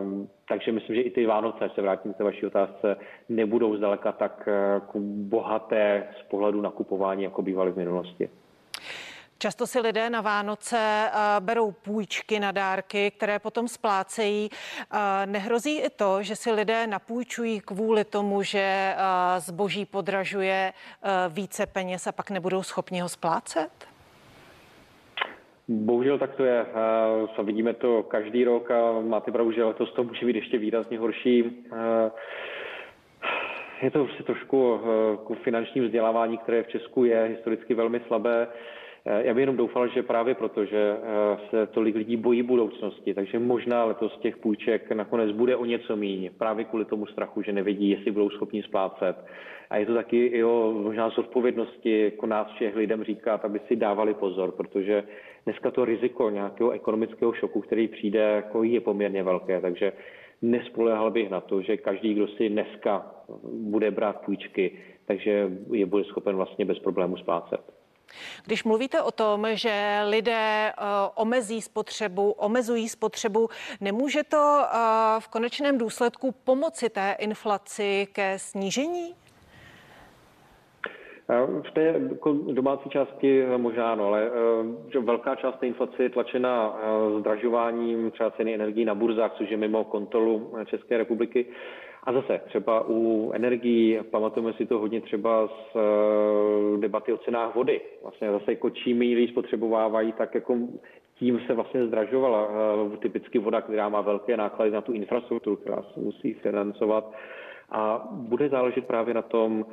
Um, 0.00 0.28
takže 0.48 0.72
myslím, 0.72 0.96
že 0.96 1.02
i 1.02 1.10
ty 1.10 1.26
Vánoce, 1.26 1.70
se 1.74 1.82
vrátím 1.82 2.14
k 2.14 2.20
vaší 2.20 2.46
otázce, 2.46 2.96
nebudou 3.28 3.76
zdaleka 3.76 4.12
tak 4.12 4.48
uh, 4.94 5.02
bohaté 5.02 6.06
z 6.20 6.22
pohledu 6.22 6.60
nakupování, 6.60 7.22
jako 7.22 7.42
bývaly 7.42 7.72
v 7.72 7.76
minulosti. 7.76 8.30
Často 9.38 9.66
si 9.66 9.80
lidé 9.80 10.10
na 10.10 10.20
Vánoce 10.20 11.10
uh, 11.12 11.44
berou 11.44 11.70
půjčky 11.72 12.40
na 12.40 12.52
dárky, 12.52 13.10
které 13.10 13.38
potom 13.38 13.68
splácejí. 13.68 14.50
Uh, 14.50 14.98
nehrozí 15.26 15.78
i 15.78 15.90
to, 15.90 16.22
že 16.22 16.36
si 16.36 16.52
lidé 16.52 16.86
napůjčují 16.86 17.60
kvůli 17.60 18.04
tomu, 18.04 18.42
že 18.42 18.94
zboží 19.38 19.86
podražuje 19.86 20.72
více 21.28 21.66
peněz 21.66 22.06
a 22.06 22.12
pak 22.12 22.30
nebudou 22.30 22.62
schopni 22.62 23.00
ho 23.00 23.08
splácet? 23.08 23.89
Bohužel 25.72 26.18
tak 26.18 26.34
to 26.34 26.44
je. 26.44 26.66
A 27.38 27.42
vidíme 27.42 27.74
to 27.74 28.02
každý 28.02 28.44
rok 28.44 28.70
a 28.70 29.00
máte 29.00 29.32
pravdu, 29.32 29.52
že 29.52 29.64
letos 29.64 29.92
to 29.92 30.04
může 30.04 30.26
být 30.26 30.36
ještě 30.36 30.58
výrazně 30.58 30.98
horší. 30.98 31.66
Je 33.82 33.90
to 33.90 34.04
prostě 34.04 34.22
trošku 34.22 34.80
k 35.26 35.42
finančním 35.42 35.84
vzdělávání, 35.84 36.38
které 36.38 36.62
v 36.62 36.68
Česku 36.68 37.04
je 37.04 37.22
historicky 37.22 37.74
velmi 37.74 38.00
slabé. 38.06 38.48
Já 39.04 39.34
bych 39.34 39.40
jenom 39.40 39.56
doufal, 39.56 39.88
že 39.88 40.02
právě 40.02 40.34
proto, 40.34 40.64
že 40.64 40.96
se 41.50 41.66
tolik 41.66 41.96
lidí 41.96 42.16
bojí 42.16 42.42
budoucnosti, 42.42 43.14
takže 43.14 43.38
možná 43.38 43.84
letos 43.84 44.18
těch 44.18 44.36
půjček 44.36 44.92
nakonec 44.92 45.30
bude 45.30 45.56
o 45.56 45.64
něco 45.64 45.96
míň, 45.96 46.30
právě 46.38 46.64
kvůli 46.64 46.84
tomu 46.84 47.06
strachu, 47.06 47.42
že 47.42 47.52
nevidí, 47.52 47.90
jestli 47.90 48.10
budou 48.10 48.30
schopni 48.30 48.62
splácet. 48.62 49.16
A 49.70 49.76
je 49.76 49.86
to 49.86 49.94
taky 49.94 50.26
i 50.26 50.44
o 50.44 50.72
možná 50.82 51.08
zodpovědnosti 51.08 52.00
jako 52.00 52.26
nás 52.26 52.48
všech 52.50 52.76
lidem 52.76 53.04
říkat, 53.04 53.44
aby 53.44 53.60
si 53.68 53.76
dávali 53.76 54.14
pozor, 54.14 54.52
protože 54.52 55.02
dneska 55.44 55.70
to 55.70 55.84
riziko 55.84 56.30
nějakého 56.30 56.70
ekonomického 56.70 57.32
šoku, 57.32 57.60
který 57.60 57.88
přijde, 57.88 58.20
jako 58.20 58.62
je 58.62 58.80
poměrně 58.80 59.22
velké, 59.22 59.60
takže 59.60 59.92
nespolehal 60.42 61.10
bych 61.10 61.30
na 61.30 61.40
to, 61.40 61.62
že 61.62 61.76
každý, 61.76 62.14
kdo 62.14 62.28
si 62.28 62.48
dneska 62.48 63.14
bude 63.52 63.90
brát 63.90 64.24
půjčky, 64.24 64.78
takže 65.06 65.50
je 65.72 65.86
bude 65.86 66.04
schopen 66.04 66.36
vlastně 66.36 66.64
bez 66.64 66.78
problému 66.78 67.16
splácet. 67.16 67.79
Když 68.46 68.64
mluvíte 68.64 69.02
o 69.02 69.10
tom, 69.10 69.46
že 69.52 70.00
lidé 70.08 70.72
uh, 70.78 70.84
omezí 71.14 71.62
spotřebu, 71.62 72.30
omezují 72.30 72.88
spotřebu, 72.88 73.48
nemůže 73.80 74.24
to 74.24 74.36
uh, 74.36 75.20
v 75.20 75.28
konečném 75.28 75.78
důsledku 75.78 76.34
pomoci 76.44 76.90
té 76.90 77.16
inflaci 77.18 78.08
ke 78.12 78.38
snížení? 78.38 79.14
V 81.62 81.70
té 81.74 81.82
jako 82.10 82.32
domácí 82.32 82.90
části 82.90 83.46
možná 83.56 83.92
ano, 83.92 84.06
ale 84.06 84.22
eh, 84.26 84.90
že 84.92 84.98
velká 84.98 85.34
část 85.34 85.58
té 85.58 85.66
inflace 85.66 86.02
je 86.02 86.10
tlačena 86.10 86.76
eh, 86.76 87.20
zdražováním 87.20 88.10
třeba 88.10 88.30
ceny 88.30 88.54
energií 88.54 88.84
na 88.84 88.94
burzách, 88.94 89.32
což 89.38 89.50
je 89.50 89.56
mimo 89.56 89.84
kontrolu 89.84 90.52
České 90.66 90.98
republiky. 90.98 91.46
A 92.04 92.12
zase 92.12 92.40
třeba 92.46 92.84
u 92.88 93.32
energií, 93.34 93.98
pamatujeme 94.10 94.52
si 94.52 94.66
to 94.66 94.78
hodně 94.78 95.00
třeba 95.00 95.48
z 95.48 95.76
eh, 95.76 96.80
debaty 96.80 97.12
o 97.12 97.18
cenách 97.18 97.54
vody. 97.54 97.80
Vlastně 98.02 98.30
zase 98.30 98.52
jako 98.52 98.70
čím 98.70 99.02
ji 99.02 99.28
spotřebovávají, 99.28 100.12
tak 100.12 100.34
jako 100.34 100.58
tím 101.14 101.40
se 101.46 101.54
vlastně 101.54 101.86
zdražovala 101.86 102.48
typicky 102.98 103.38
voda, 103.38 103.60
která 103.60 103.88
má 103.88 104.00
velké 104.00 104.36
náklady 104.36 104.70
na 104.70 104.80
tu 104.80 104.92
infrastrukturu, 104.92 105.56
která 105.56 105.82
se 105.82 106.00
musí 106.00 106.34
financovat. 106.34 107.12
A 107.70 108.08
bude 108.10 108.48
záležet 108.48 108.86
právě 108.86 109.14
na 109.14 109.22
tom, 109.22 109.64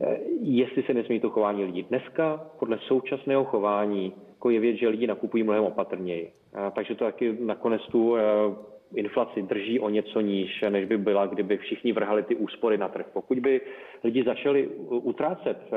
Eh, 0.00 0.18
jestli 0.40 0.82
se 0.82 0.94
nesmí 0.94 1.20
to 1.20 1.30
chování 1.30 1.64
lidí. 1.64 1.82
Dneska 1.82 2.46
podle 2.58 2.78
současného 2.78 3.44
chování 3.44 4.14
jako 4.28 4.50
je 4.50 4.60
věc, 4.60 4.76
že 4.76 4.88
lidi 4.88 5.06
nakupují 5.06 5.42
mnohem 5.42 5.64
opatrněji. 5.64 6.32
Takže 6.74 6.94
to 6.94 7.04
taky 7.04 7.36
nakonec 7.40 7.82
tu 7.86 8.16
eh, 8.16 8.22
inflaci 8.94 9.42
drží 9.42 9.80
o 9.80 9.88
něco 9.88 10.20
níž, 10.20 10.64
než 10.68 10.84
by 10.84 10.98
byla, 10.98 11.26
kdyby 11.26 11.56
všichni 11.56 11.92
vrhali 11.92 12.22
ty 12.22 12.36
úspory 12.36 12.78
na 12.78 12.88
trh. 12.88 13.06
Pokud 13.12 13.38
by 13.38 13.60
lidi 14.04 14.24
začali 14.24 14.68
utrácet 14.88 15.58
eh, 15.66 15.72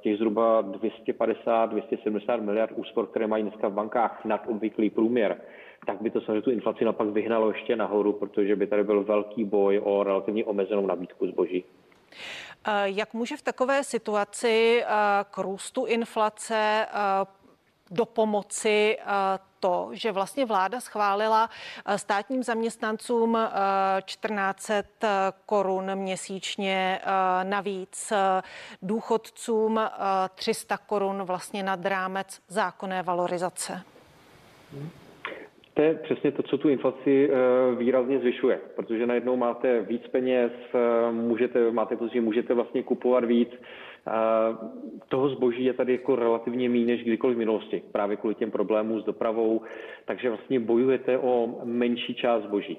těch 0.00 0.16
zhruba 0.16 0.62
250-270 0.62 2.40
miliard 2.40 2.72
úspor, 2.76 3.06
které 3.06 3.26
mají 3.26 3.42
dneska 3.42 3.68
v 3.68 3.72
bankách 3.72 4.24
nad 4.24 4.42
obvyklý 4.46 4.90
průměr, 4.90 5.40
tak 5.86 6.02
by 6.02 6.10
to 6.10 6.20
samozřejmě 6.20 6.42
tu 6.42 6.50
inflaci 6.50 6.84
napak 6.84 7.08
vyhnalo 7.08 7.48
ještě 7.48 7.76
nahoru, 7.76 8.12
protože 8.12 8.56
by 8.56 8.66
tady 8.66 8.84
byl 8.84 9.04
velký 9.04 9.44
boj 9.44 9.80
o 9.84 10.02
relativně 10.02 10.44
omezenou 10.44 10.86
nabídku 10.86 11.26
zboží. 11.26 11.64
Jak 12.84 13.14
může 13.14 13.36
v 13.36 13.42
takové 13.42 13.84
situaci 13.84 14.84
k 15.30 15.38
růstu 15.38 15.84
inflace 15.86 16.86
do 17.90 18.04
pomoci 18.04 18.98
to, 19.60 19.88
že 19.92 20.12
vlastně 20.12 20.46
vláda 20.46 20.80
schválila 20.80 21.50
státním 21.96 22.42
zaměstnancům 22.42 23.38
1400 24.04 25.32
korun 25.46 25.94
měsíčně 25.94 27.00
navíc, 27.42 28.12
důchodcům 28.82 29.80
300 30.34 30.76
korun 30.76 31.22
vlastně 31.22 31.62
nad 31.62 31.86
rámec 31.86 32.40
zákonné 32.48 33.02
valorizace. 33.02 33.82
To 35.78 35.82
je 35.82 35.94
přesně 35.94 36.32
to, 36.32 36.42
co 36.42 36.58
tu 36.58 36.68
inflaci 36.68 37.30
eh, 37.30 37.74
výrazně 37.74 38.18
zvyšuje, 38.18 38.60
protože 38.76 39.06
najednou 39.06 39.36
máte 39.36 39.80
víc 39.80 40.02
peněz, 40.06 40.52
eh, 40.74 41.12
můžete, 41.12 41.70
máte 41.70 41.96
pocit, 41.96 42.20
můžete 42.20 42.54
vlastně 42.54 42.82
kupovat 42.82 43.24
víc, 43.24 43.48
toho 45.08 45.28
zboží 45.28 45.64
je 45.64 45.72
tady 45.72 45.92
jako 45.92 46.16
relativně 46.16 46.68
méně 46.68 46.86
než 46.86 47.04
kdykoliv 47.04 47.36
v 47.36 47.38
minulosti, 47.38 47.82
právě 47.92 48.16
kvůli 48.16 48.34
těm 48.34 48.50
problémům 48.50 49.00
s 49.00 49.04
dopravou, 49.04 49.60
takže 50.04 50.28
vlastně 50.28 50.60
bojujete 50.60 51.18
o 51.18 51.58
menší 51.64 52.14
část 52.14 52.42
zboží. 52.42 52.78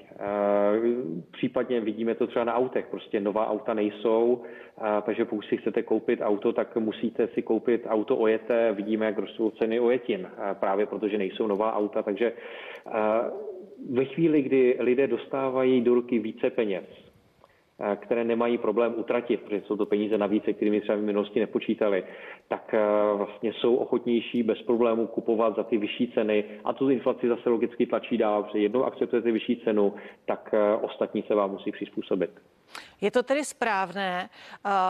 Případně 1.31 1.81
vidíme 1.81 2.15
to 2.15 2.27
třeba 2.27 2.45
na 2.45 2.55
autech, 2.55 2.87
prostě 2.91 3.19
nová 3.19 3.47
auta 3.47 3.73
nejsou, 3.73 4.41
takže 5.05 5.25
pokud 5.25 5.45
si 5.45 5.57
chcete 5.57 5.83
koupit 5.83 6.19
auto, 6.23 6.53
tak 6.53 6.77
musíte 6.77 7.27
si 7.27 7.41
koupit 7.41 7.85
auto 7.87 8.17
ojeté, 8.17 8.73
vidíme, 8.73 9.05
jak 9.05 9.17
rostou 9.17 9.49
ceny 9.49 9.79
ojetin, 9.79 10.27
právě 10.53 10.85
protože 10.85 11.17
nejsou 11.17 11.47
nová 11.47 11.75
auta, 11.75 12.03
takže 12.03 12.33
ve 13.89 14.05
chvíli, 14.05 14.41
kdy 14.41 14.77
lidé 14.79 15.07
dostávají 15.07 15.81
do 15.81 15.93
ruky 15.93 16.19
více 16.19 16.49
peněz, 16.49 17.08
které 17.95 18.23
nemají 18.23 18.57
problém 18.57 18.93
utratit, 18.97 19.41
protože 19.41 19.61
jsou 19.61 19.77
to 19.77 19.85
peníze 19.85 20.17
navíc, 20.17 20.43
se 20.43 20.53
kterými 20.53 20.81
třeba 20.81 20.97
v 20.97 21.01
minulosti 21.01 21.39
nepočítali, 21.39 22.03
tak 22.47 22.75
vlastně 23.13 23.53
jsou 23.53 23.75
ochotnější 23.75 24.43
bez 24.43 24.61
problémů 24.61 25.07
kupovat 25.07 25.55
za 25.55 25.63
ty 25.63 25.77
vyšší 25.77 26.11
ceny 26.13 26.43
a 26.63 26.73
tu 26.73 26.89
inflaci 26.89 27.27
zase 27.27 27.49
logicky 27.49 27.85
tlačí 27.85 28.17
dál, 28.17 28.43
protože 28.43 28.59
jednou 28.59 28.83
akceptujete 28.83 29.31
vyšší 29.31 29.61
cenu, 29.63 29.93
tak 30.25 30.55
ostatní 30.81 31.23
se 31.27 31.35
vám 31.35 31.51
musí 31.51 31.71
přizpůsobit. 31.71 32.29
Je 33.01 33.11
to 33.11 33.23
tedy 33.23 33.45
správné, 33.45 34.29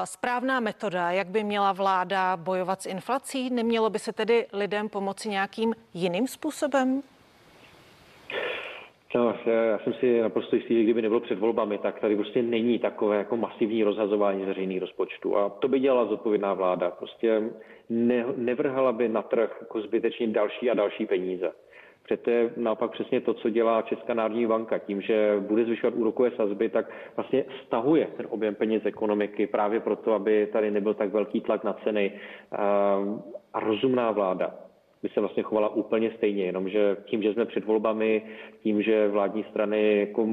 správná 0.04 0.60
metoda, 0.60 1.12
jak 1.12 1.28
by 1.28 1.44
měla 1.44 1.72
vláda 1.72 2.38
bojovat 2.38 2.82
s 2.82 2.86
inflací? 2.86 3.50
Nemělo 3.50 3.90
by 3.90 4.00
se 4.00 4.14
tedy 4.14 4.48
lidem 4.54 4.90
pomoci 4.90 5.30
nějakým 5.30 5.76
jiným 5.94 6.28
způsobem? 6.28 7.02
No, 9.16 9.36
já 9.46 9.80
jsem 9.80 9.94
si 9.94 10.22
naprosto 10.22 10.56
jistý, 10.56 10.84
kdyby 10.84 11.02
nebylo 11.02 11.20
před 11.20 11.40
volbami, 11.40 11.78
tak 11.78 12.00
tady 12.00 12.16
prostě 12.16 12.44
není 12.44 12.80
takové 12.80 13.18
jako 13.18 13.38
masivní 13.38 13.84
rozhazování 13.84 14.46
veřejných 14.46 14.82
rozpočtů. 14.82 15.38
A 15.38 15.50
to 15.50 15.68
by 15.68 15.80
dělala 15.80 16.06
zodpovědná 16.06 16.54
vláda. 16.54 16.92
Prostě 16.92 17.44
ne, 17.90 18.26
nevrhala 18.36 18.92
by 18.92 19.10
na 19.10 19.22
trh 19.22 19.58
jako 19.62 19.82
zbytečně 19.82 20.28
další 20.28 20.72
a 20.72 20.74
další 20.74 21.06
peníze. 21.06 21.52
Přeto 22.04 22.30
je 22.30 22.54
naopak 22.58 22.92
přesně 22.92 23.22
to, 23.22 23.34
co 23.34 23.50
dělá 23.50 23.82
Česká 23.82 24.14
národní 24.14 24.48
banka. 24.48 24.78
Tím, 24.78 25.02
že 25.02 25.36
bude 25.40 25.66
zvyšovat 25.66 25.94
úrokové 25.94 26.32
sazby, 26.32 26.70
tak 26.70 26.92
vlastně 27.16 27.46
stahuje 27.66 28.08
ten 28.18 28.28
objem 28.30 28.56
peněz 28.56 28.86
ekonomiky 28.86 29.48
právě 29.48 29.80
proto, 29.80 30.14
aby 30.14 30.48
tady 30.52 30.72
nebyl 30.72 30.94
tak 30.94 31.10
velký 31.10 31.42
tlak 31.42 31.64
na 31.64 31.74
ceny. 31.74 32.12
A 33.54 33.60
rozumná 33.60 34.12
vláda 34.12 34.69
by 35.04 35.10
se 35.10 35.20
vlastně 35.20 35.44
chovala 35.44 35.70
úplně 35.70 36.12
stejně, 36.18 36.46
jenomže 36.46 36.98
tím, 37.06 37.24
že 37.24 37.34
jsme 37.34 37.46
před 37.46 37.66
volbami, 37.66 38.24
tím, 38.64 38.82
že 38.82 39.08
vládní 39.08 39.46
strany 39.50 40.00
jako 40.00 40.28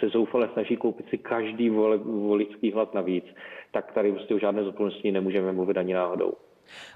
se 0.00 0.08
zoufale 0.08 0.48
snaží 0.52 0.76
koupit 0.76 1.08
si 1.10 1.18
každý 1.18 1.70
voličský 1.70 2.72
hlas 2.72 2.88
navíc, 2.94 3.24
tak 3.70 3.92
tady 3.92 4.12
prostě 4.12 4.34
o 4.34 4.38
žádné 4.38 4.64
zodpovědnosti 4.64 5.12
nemůžeme 5.12 5.52
mluvit 5.52 5.76
ani 5.76 5.94
náhodou. 5.94 6.32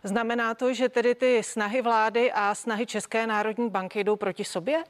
Znamená 0.04 0.54
to, 0.54 0.74
že 0.74 0.88
tedy 0.88 1.14
ty 1.14 1.42
snahy 1.42 1.82
vlády 1.82 2.32
a 2.32 2.54
snahy 2.54 2.86
České 2.86 3.26
národní 3.26 3.70
banky 3.70 4.04
jdou 4.04 4.16
proti 4.16 4.44
sobě? 4.44 4.82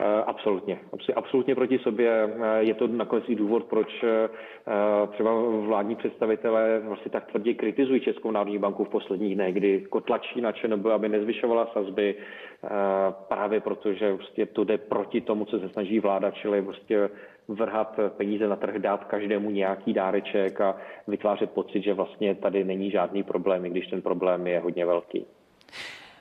Eh, 0.00 0.22
absolutně. 0.26 0.78
Absolutně 1.16 1.54
proti 1.54 1.78
sobě. 1.78 2.10
Eh, 2.10 2.62
je 2.62 2.74
to 2.74 2.86
nakonec 2.86 3.24
i 3.28 3.34
důvod, 3.34 3.64
proč 3.64 4.04
eh, 4.04 4.28
třeba 5.12 5.30
vládní 5.60 5.96
představitelé 5.96 6.80
vlastně 6.80 7.10
tak 7.10 7.26
tvrdě 7.26 7.54
kritizují 7.54 8.00
Českou 8.00 8.30
národní 8.30 8.58
banku 8.58 8.84
v 8.84 8.88
posledních 8.88 9.34
dnech, 9.34 9.54
kdy 9.54 9.86
tlačí 10.04 10.40
na 10.40 10.52
ČNB, 10.52 10.86
aby 10.86 11.08
nezvyšovala 11.08 11.70
sazby, 11.72 12.14
právě 13.28 13.60
protože 13.60 14.14
prostě 14.14 14.46
to 14.46 14.64
jde 14.64 14.78
proti 14.78 15.20
tomu, 15.20 15.44
co 15.44 15.58
se 15.58 15.68
snaží 15.68 16.00
vláda, 16.00 16.30
čili 16.30 16.62
prostě 16.62 17.10
vrhat 17.48 18.00
peníze 18.16 18.48
na 18.48 18.56
trh, 18.56 18.74
dát 18.78 19.04
každému 19.04 19.50
nějaký 19.50 19.92
dáreček 19.92 20.60
a 20.60 20.76
vytvářet 21.08 21.50
pocit, 21.50 21.82
že 21.82 21.94
vlastně 21.94 22.34
tady 22.34 22.64
není 22.64 22.90
žádný 22.90 23.22
problém, 23.22 23.64
i 23.64 23.70
když 23.70 23.86
ten 23.86 24.02
problém 24.02 24.46
je 24.46 24.58
hodně 24.58 24.86
velký. 24.86 25.26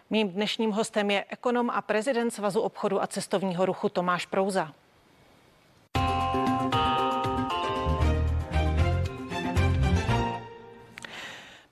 Mým 0.09 0.29
dnešním 0.29 0.71
hostem 0.71 1.11
je 1.11 1.25
ekonom 1.29 1.69
a 1.69 1.81
prezident 1.81 2.31
Svazu 2.31 2.61
obchodu 2.61 3.01
a 3.01 3.07
cestovního 3.07 3.65
ruchu 3.65 3.89
Tomáš 3.89 4.25
Prouza. 4.25 4.73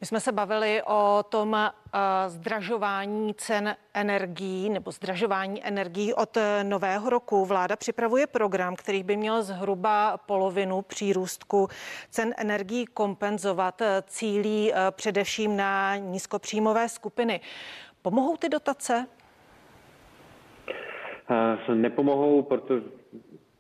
My 0.02 0.08
jsme 0.08 0.20
se 0.20 0.32
bavili 0.32 0.84
o 0.84 1.26
tom 1.30 1.54
uh, 1.54 2.00
zdražování 2.28 3.34
cen 3.34 3.76
energií 3.94 4.70
nebo 4.70 4.92
zdražování 4.92 5.66
energií 5.66 6.14
od 6.14 6.38
nového 6.64 7.10
roku. 7.10 7.46
Vláda 7.46 7.76
připravuje 7.76 8.28
program, 8.28 8.76
který 8.76 9.04
by 9.04 9.18
měl 9.18 9.44
zhruba 9.44 10.18
polovinu 10.18 10.82
přírůstku 10.82 11.68
cen 12.10 12.34
energií 12.38 12.86
kompenzovat. 12.86 13.82
Cílí 14.08 14.72
uh, 14.72 14.78
především 14.92 15.58
na 15.58 15.96
nízkopříjmové 15.96 16.90
skupiny. 16.90 17.42
Pomohou 18.06 18.38
ty 18.38 18.50
dotace? 18.50 19.08
Uh, 21.70 21.76
nepomohou, 21.76 22.42
protože 22.42 22.82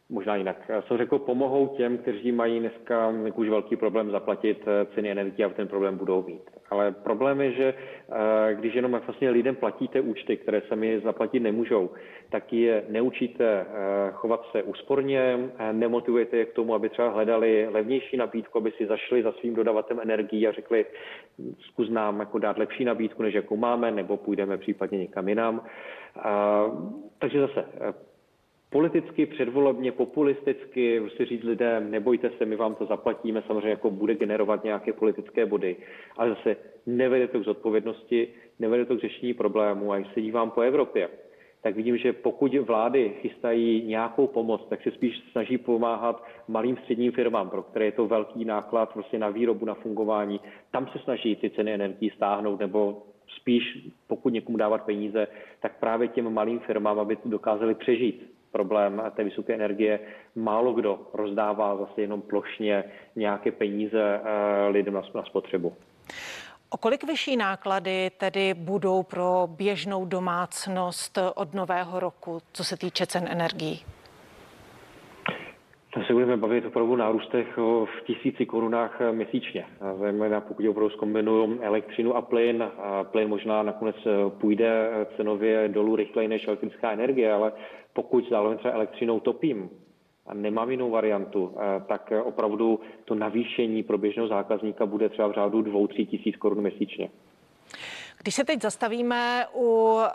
možná 0.09 0.35
jinak. 0.35 0.71
Jsem 0.87 0.97
řekl, 0.97 1.19
pomohou 1.19 1.67
těm, 1.67 1.97
kteří 1.97 2.31
mají 2.31 2.59
dneska 2.59 3.13
už 3.35 3.49
velký 3.49 3.75
problém 3.75 4.11
zaplatit 4.11 4.63
eh, 4.67 4.85
ceny 4.95 5.11
energie 5.11 5.45
a 5.45 5.49
ten 5.49 5.67
problém 5.67 5.97
budou 5.97 6.23
mít. 6.23 6.41
Ale 6.69 6.91
problém 6.91 7.41
je, 7.41 7.51
že 7.51 7.73
eh, 7.73 8.55
když 8.55 8.73
jenom 8.73 8.91
vlastně 8.91 9.29
lidem 9.29 9.55
platíte 9.55 10.01
účty, 10.01 10.37
které 10.37 10.61
sami 10.61 10.99
zaplatit 10.99 11.39
nemůžou, 11.39 11.89
tak 12.29 12.53
je 12.53 12.83
neučíte 12.89 13.45
eh, 13.45 13.65
chovat 14.11 14.45
se 14.51 14.63
úsporně, 14.63 15.49
nemotivujete 15.71 16.37
je 16.37 16.45
k 16.45 16.53
tomu, 16.53 16.75
aby 16.75 16.89
třeba 16.89 17.09
hledali 17.09 17.67
levnější 17.71 18.17
nabídku, 18.17 18.57
aby 18.57 18.71
si 18.71 18.85
zašli 18.85 19.23
za 19.23 19.31
svým 19.31 19.55
dodavatem 19.55 19.99
energií 19.99 20.47
a 20.47 20.51
řekli, 20.51 20.85
zkus 21.59 21.89
nám 21.89 22.19
jako 22.19 22.39
dát 22.39 22.57
lepší 22.57 22.85
nabídku, 22.85 23.23
než 23.23 23.33
jakou 23.33 23.57
máme, 23.57 23.91
nebo 23.91 24.17
půjdeme 24.17 24.57
případně 24.57 24.97
někam 24.97 25.29
jinam. 25.29 25.61
Takže 27.19 27.39
zase 27.39 27.65
politicky, 28.75 29.25
předvolebně, 29.25 29.91
populisticky, 29.91 30.99
prostě 30.99 31.25
říct 31.25 31.43
lidem, 31.43 31.91
nebojte 31.91 32.31
se, 32.37 32.45
my 32.45 32.55
vám 32.55 32.75
to 32.75 32.85
zaplatíme, 32.85 33.43
samozřejmě 33.47 33.69
jako 33.69 33.91
bude 33.91 34.15
generovat 34.15 34.63
nějaké 34.63 34.93
politické 34.93 35.45
body, 35.45 35.75
ale 36.17 36.29
zase 36.29 36.55
nevede 36.85 37.27
to 37.27 37.39
k 37.39 37.43
zodpovědnosti, 37.43 38.27
nevede 38.59 38.85
to 38.85 38.95
k 38.97 39.01
řešení 39.01 39.33
problému 39.33 39.91
a 39.91 39.97
když 39.97 40.13
se 40.13 40.21
dívám 40.21 40.51
po 40.51 40.61
Evropě, 40.61 41.09
tak 41.61 41.75
vidím, 41.75 41.97
že 41.97 42.13
pokud 42.13 42.53
vlády 42.53 43.13
chystají 43.21 43.87
nějakou 43.87 44.27
pomoc, 44.27 44.67
tak 44.69 44.83
se 44.83 44.91
spíš 44.91 45.23
snaží 45.31 45.57
pomáhat 45.57 46.23
malým 46.47 46.77
středním 46.77 47.11
firmám, 47.11 47.49
pro 47.49 47.63
které 47.63 47.85
je 47.85 47.91
to 47.91 48.07
velký 48.07 48.45
náklad 48.45 48.95
vlastně 48.95 49.19
na 49.19 49.29
výrobu, 49.29 49.65
na 49.65 49.73
fungování. 49.73 50.39
Tam 50.71 50.87
se 50.87 50.99
snaží 50.99 51.35
ty 51.35 51.49
ceny 51.49 51.73
energií 51.73 52.09
stáhnout 52.15 52.59
nebo 52.59 53.03
spíš, 53.39 53.87
pokud 54.07 54.33
někomu 54.33 54.57
dávat 54.57 54.85
peníze, 54.85 55.27
tak 55.59 55.79
právě 55.79 56.07
těm 56.07 56.33
malým 56.33 56.59
firmám, 56.59 56.99
aby 56.99 57.17
dokázali 57.25 57.75
přežít 57.75 58.35
problém 58.55 59.01
té 59.15 59.23
vysoké 59.23 59.53
energie. 59.53 59.99
Málo 60.35 60.73
kdo 60.73 60.99
rozdává 61.13 61.77
zase 61.77 62.01
jenom 62.01 62.21
plošně 62.21 62.83
nějaké 63.15 63.51
peníze 63.51 64.21
eh, 64.23 64.67
lidem 64.67 64.93
na 64.93 65.23
spotřebu. 65.23 65.73
O 66.69 66.77
kolik 66.77 67.03
vyšší 67.03 67.37
náklady 67.37 68.11
tedy 68.17 68.53
budou 68.53 69.03
pro 69.03 69.47
běžnou 69.51 70.05
domácnost 70.05 71.17
od 71.35 71.53
nového 71.53 71.99
roku, 71.99 72.39
co 72.53 72.63
se 72.63 72.77
týče 72.77 73.05
cen 73.05 73.27
energií? 73.29 73.94
Se 76.07 76.13
budeme 76.13 76.37
bavit 76.37 76.65
opravdu 76.65 76.95
nárůstech 76.95 77.57
v 77.85 78.01
tisíci 78.05 78.45
korunách 78.45 79.01
měsíčně. 79.11 79.65
Zejména 79.99 80.41
pokud 80.41 80.67
opravdu 80.67 80.89
zkombinuju 80.89 81.59
elektřinu 81.61 82.15
a 82.15 82.21
plyn. 82.21 82.63
A 82.77 83.03
plyn 83.03 83.29
možná 83.29 83.63
nakonec 83.63 83.95
půjde 84.29 84.89
cenově 85.17 85.67
dolů 85.67 85.95
rychleji 85.95 86.27
než 86.27 86.47
elektrická 86.47 86.91
energie, 86.91 87.33
ale 87.33 87.51
pokud 87.93 88.29
zároveň 88.29 88.57
třeba 88.57 88.73
elektřinou 88.73 89.19
topím 89.19 89.69
a 90.27 90.33
nemám 90.33 90.71
jinou 90.71 90.89
variantu, 90.89 91.51
tak 91.87 92.13
opravdu 92.23 92.79
to 93.05 93.15
navýšení 93.15 93.83
pro 93.83 93.97
běžného 93.97 94.27
zákazníka 94.27 94.85
bude 94.85 95.09
třeba 95.09 95.27
v 95.27 95.33
řádu 95.33 95.61
dvou, 95.61 95.87
tří 95.87 96.05
tisíc 96.05 96.35
korun 96.35 96.61
měsíčně. 96.61 97.09
Když 98.25 98.35
se 98.35 98.43
teď 98.43 98.61
zastavíme 98.61 99.47
u 99.53 99.99
eh, 100.01 100.11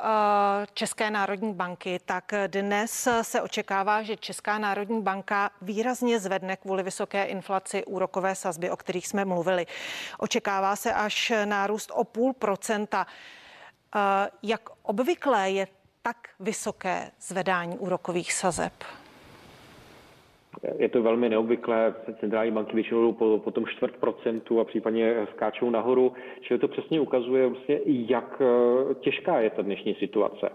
České 0.75 1.11
národní 1.11 1.55
banky, 1.55 2.01
tak 2.05 2.33
dnes 2.47 3.09
se 3.23 3.43
očekává, 3.43 4.03
že 4.03 4.17
Česká 4.17 4.59
národní 4.59 5.03
banka 5.03 5.51
výrazně 5.63 6.21
zvedne 6.21 6.57
kvůli 6.57 6.83
vysoké 6.83 7.25
inflaci 7.25 7.85
úrokové 7.85 8.35
sazby, 8.35 8.71
o 8.71 8.77
kterých 8.77 9.09
jsme 9.09 9.25
mluvili. 9.25 9.67
Očekává 10.19 10.77
se 10.77 10.93
až 10.93 11.33
nárůst 11.45 11.91
o 11.95 12.05
půl 12.05 12.33
procenta. 12.33 13.07
Jak 14.43 14.61
obvyklé 14.83 15.51
je 15.51 15.67
tak 16.03 16.17
vysoké 16.41 17.11
zvedání 17.21 17.79
úrokových 17.79 18.33
sazeb? 18.33 18.73
Je 20.79 20.89
to 20.89 21.03
velmi 21.03 21.29
neobvyklé. 21.29 21.95
Centrální 22.21 22.51
banky 22.51 22.75
většinou 22.75 23.13
po, 23.13 23.41
po 23.45 23.51
tom 23.51 23.67
čtvrt 23.67 23.97
procentu 23.97 24.61
a 24.61 24.65
případně 24.65 25.27
skáčou 25.33 25.71
nahoru. 25.71 26.13
Čili 26.41 26.61
to 26.61 26.69
přesně 26.69 27.01
ukazuje, 27.01 27.47
vlastně, 27.47 27.81
jak 27.87 28.43
eh, 28.43 28.95
těžká 28.95 29.41
je 29.41 29.51
ta 29.51 29.63
dnešní 29.63 29.95
situace. 29.95 30.51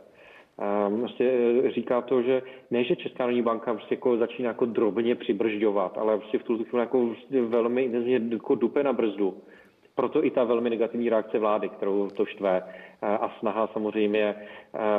Vlastně 0.89 1.31
říká 1.71 2.01
to, 2.01 2.21
že 2.21 2.41
ne, 2.71 2.83
že 2.83 2.95
Česká 2.95 3.23
národní 3.23 3.41
banka 3.41 3.73
prostě 3.73 3.95
jako 3.95 4.17
začíná 4.17 4.47
jako 4.47 4.65
drobně 4.65 5.15
přibržďovat, 5.15 5.97
ale 5.97 6.17
prostě 6.17 6.37
v 6.37 6.43
tuto 6.43 6.63
chvíli 6.63 6.81
jako 6.81 7.05
prostě 7.05 7.41
velmi 7.41 7.83
intenzivně 7.83 8.21
jako 8.31 8.55
dupe 8.55 8.83
na 8.83 8.93
brzdu. 8.93 9.37
Proto 9.95 10.25
i 10.25 10.31
ta 10.31 10.43
velmi 10.43 10.69
negativní 10.69 11.09
reakce 11.09 11.39
vlády, 11.39 11.69
kterou 11.69 12.09
to 12.09 12.25
štve 12.25 12.63
a 13.01 13.31
snaha 13.39 13.67
samozřejmě 13.67 14.35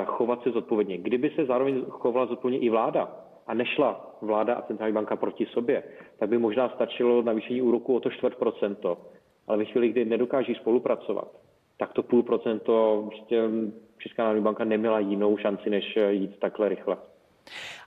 chovat 0.04 0.42
se 0.42 0.50
zodpovědně. 0.50 0.98
Kdyby 0.98 1.30
se 1.30 1.44
zároveň 1.44 1.84
chovala 1.88 2.26
zodpovědně 2.26 2.66
i 2.66 2.70
vláda, 2.70 3.25
a 3.46 3.54
nešla 3.54 4.16
vláda 4.20 4.54
a 4.54 4.62
centrální 4.62 4.94
banka 4.94 5.16
proti 5.16 5.46
sobě, 5.46 5.82
tak 6.18 6.28
by 6.28 6.38
možná 6.38 6.68
stačilo 6.68 7.22
navýšení 7.22 7.62
úroku 7.62 7.96
o 7.96 8.00
to 8.00 8.10
čtvrt 8.10 8.36
procento. 8.36 8.98
Ale 9.46 9.58
ve 9.58 9.64
chvíli, 9.64 9.88
kdy 9.88 10.04
nedokáží 10.04 10.54
spolupracovat, 10.54 11.28
tak 11.78 11.92
to 11.92 12.02
půl 12.02 12.22
procento 12.22 13.04
prostě 13.08 13.42
Česká 13.98 14.22
národní 14.22 14.44
banka 14.44 14.64
neměla 14.64 14.98
jinou 14.98 15.36
šanci, 15.36 15.70
než 15.70 15.98
jít 16.10 16.38
takhle 16.40 16.68
rychle. 16.68 16.96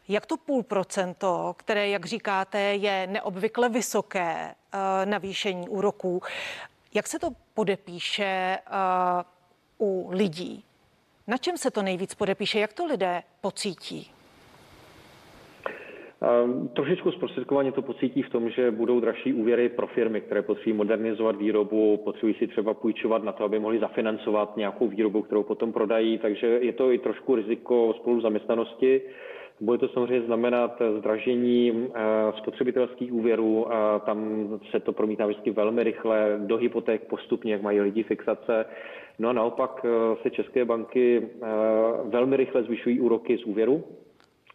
Jak 0.07 0.25
to 0.25 0.37
půl 0.37 0.63
procento, 0.63 1.53
které, 1.57 1.89
jak 1.89 2.05
říkáte, 2.05 2.59
je 2.59 3.07
neobvykle 3.07 3.69
vysoké 3.69 4.55
uh, 4.73 4.79
navýšení 5.09 5.69
úroků, 5.69 6.21
jak 6.93 7.07
se 7.07 7.19
to 7.19 7.29
podepíše 7.53 8.57
uh, 9.79 9.87
u 9.87 10.09
lidí? 10.11 10.63
Na 11.27 11.37
čem 11.37 11.57
se 11.57 11.71
to 11.71 11.81
nejvíc 11.81 12.15
podepíše? 12.15 12.59
Jak 12.59 12.73
to 12.73 12.85
lidé 12.85 13.23
pocítí? 13.41 14.11
Ehm, 16.21 16.67
trošičku 16.67 17.11
zprostředkovaně 17.11 17.71
to 17.71 17.81
pocítí 17.81 18.21
v 18.21 18.29
tom, 18.29 18.49
že 18.49 18.71
budou 18.71 18.99
dražší 18.99 19.33
úvěry 19.33 19.69
pro 19.69 19.87
firmy, 19.87 20.21
které 20.21 20.41
potřebují 20.41 20.77
modernizovat 20.77 21.35
výrobu, 21.35 21.97
potřebují 21.97 22.33
si 22.33 22.47
třeba 22.47 22.73
půjčovat 22.73 23.23
na 23.23 23.31
to, 23.31 23.43
aby 23.43 23.59
mohli 23.59 23.79
zafinancovat 23.79 24.57
nějakou 24.57 24.87
výrobu, 24.87 25.21
kterou 25.21 25.43
potom 25.43 25.73
prodají, 25.73 26.17
takže 26.17 26.47
je 26.47 26.73
to 26.73 26.91
i 26.91 26.97
trošku 26.97 27.35
riziko 27.35 27.93
spolu 27.97 28.21
zaměstnanosti. 28.21 29.01
Bude 29.61 29.77
to 29.77 29.87
samozřejmě 29.87 30.25
znamenat 30.25 30.81
zdražení 30.97 31.87
eh, 31.93 32.01
spotřebitelských 32.37 33.13
úvěrů, 33.13 33.65
tam 34.05 34.47
se 34.71 34.79
to 34.79 34.93
promítá 34.93 35.25
vždycky 35.25 35.51
velmi 35.51 35.83
rychle 35.83 36.39
do 36.45 36.57
hypoték 36.57 37.01
postupně, 37.07 37.51
jak 37.51 37.61
mají 37.61 37.81
lidi 37.81 38.03
fixace. 38.03 38.65
No 39.19 39.29
a 39.29 39.33
naopak 39.33 39.85
eh, 39.85 40.15
se 40.21 40.29
české 40.29 40.65
banky 40.65 41.21
eh, 41.21 41.47
velmi 42.05 42.37
rychle 42.37 42.63
zvyšují 42.63 42.99
úroky 42.99 43.37
z 43.37 43.43
úvěru, 43.43 43.83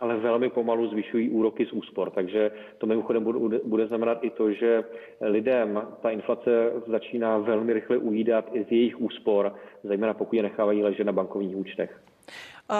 ale 0.04 0.16
velmi 0.16 0.50
pomalu 0.50 0.88
zvyšují 0.88 1.30
úroky 1.30 1.66
z 1.66 1.72
úspor. 1.72 2.10
Takže 2.10 2.50
to 2.78 2.86
mimochodem 2.86 3.24
bude 3.64 3.86
znamenat 3.86 4.18
i 4.24 4.30
to, 4.30 4.52
že 4.52 4.84
lidem 5.20 5.82
ta 6.02 6.10
inflace 6.10 6.72
začíná 6.86 7.38
velmi 7.38 7.72
rychle 7.72 7.96
ujídat 7.96 8.44
i 8.52 8.64
z 8.64 8.70
jejich 8.72 9.00
úspor, 9.00 9.54
zejména 9.84 10.14
pokud 10.14 10.36
je 10.36 10.42
nechávají 10.42 10.82
ležet 10.82 11.04
na 11.04 11.12
bankovních 11.12 11.56
účtech. 11.56 12.00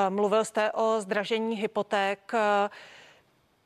Mluvil 0.08 0.44
jste 0.44 0.72
o 0.72 1.00
zdražení 1.00 1.56
hypoték. 1.56 2.32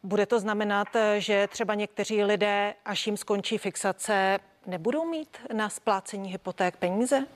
Bude 0.02 0.26
to 0.26 0.40
znamenat, 0.40 0.88
že 1.18 1.46
třeba 1.50 1.74
někteří 1.74 2.24
lidé, 2.24 2.74
až 2.84 3.06
jim 3.06 3.16
skončí 3.16 3.58
fixace, 3.58 4.38
nebudou 4.66 5.04
mít 5.04 5.38
na 5.52 5.68
splácení 5.68 6.30
hypoték 6.30 6.76
peníze? 6.76 7.26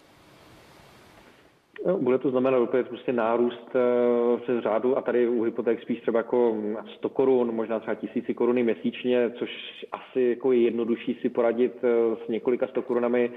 No, 1.86 1.98
bude 1.98 2.18
to 2.18 2.30
znamenat 2.30 2.58
opět 2.58 2.88
prostě 2.88 3.12
nárůst 3.12 3.74
uh, 3.74 4.40
přes 4.40 4.62
řádu 4.62 4.98
a 4.98 5.02
tady 5.02 5.28
u 5.28 5.42
hypoték 5.42 5.82
spíš 5.82 6.00
třeba 6.00 6.18
jako 6.18 6.56
100 6.94 7.08
korun, 7.08 7.54
možná 7.54 7.80
třeba 7.80 7.94
tisíci 7.94 8.34
koruny 8.34 8.62
měsíčně, 8.62 9.30
což 9.30 9.50
asi 9.92 10.20
jako 10.20 10.52
je 10.52 10.60
jednodušší 10.60 11.14
si 11.14 11.28
poradit 11.28 11.72
uh, 11.84 12.16
s 12.24 12.28
několika 12.28 12.66
100 12.66 12.82
korunami. 12.82 13.30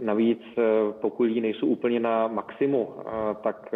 Navíc, 0.00 0.40
uh, 0.56 0.92
pokud 0.92 1.22
lidi 1.22 1.40
nejsou 1.40 1.66
úplně 1.66 2.00
na 2.00 2.28
maximu, 2.28 2.94
tak 3.42 3.74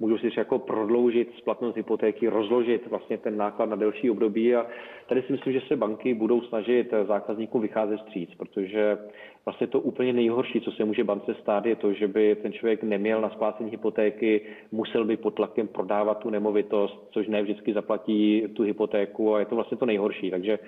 můžou 0.00 0.18
si 0.18 0.30
jako 0.36 0.58
prodloužit 0.58 1.34
splatnost 1.38 1.76
hypotéky, 1.76 2.28
rozložit 2.28 2.86
vlastně 2.86 3.18
ten 3.18 3.36
náklad 3.36 3.66
na 3.66 3.76
delší 3.76 4.10
období 4.10 4.54
a 4.54 4.66
tady 5.08 5.22
si 5.22 5.32
myslím, 5.32 5.52
že 5.52 5.60
se 5.68 5.76
banky 5.76 6.14
budou 6.14 6.40
snažit 6.40 6.94
zákazníkům 7.06 7.62
vycházet 7.62 8.00
stříc, 8.00 8.34
protože 8.34 8.98
vlastně 9.44 9.66
to 9.66 9.80
úplně 9.80 10.12
nejhorší, 10.12 10.60
co 10.60 10.72
se 10.72 10.84
může 10.84 11.04
bance 11.04 11.34
stát, 11.34 11.66
je 11.66 11.76
to, 11.76 11.92
že 11.92 12.08
by 12.08 12.36
ten 12.42 12.52
člověk 12.52 12.82
neměl 12.82 13.20
na 13.20 13.30
splácení 13.30 13.70
hypotéky, 13.70 14.40
musel 14.72 15.04
by 15.04 15.16
pod 15.16 15.34
tlakem 15.34 15.68
prodávat 15.68 16.18
tu 16.18 16.30
nemovitost, 16.30 17.08
což 17.10 17.28
ne 17.28 17.42
vždycky 17.42 17.72
zaplatí 17.72 18.44
tu 18.54 18.62
hypotéku 18.62 19.34
a 19.34 19.38
je 19.38 19.46
to 19.46 19.54
vlastně 19.54 19.76
to 19.76 19.86
nejhorší. 19.86 20.30
Takže 20.30 20.58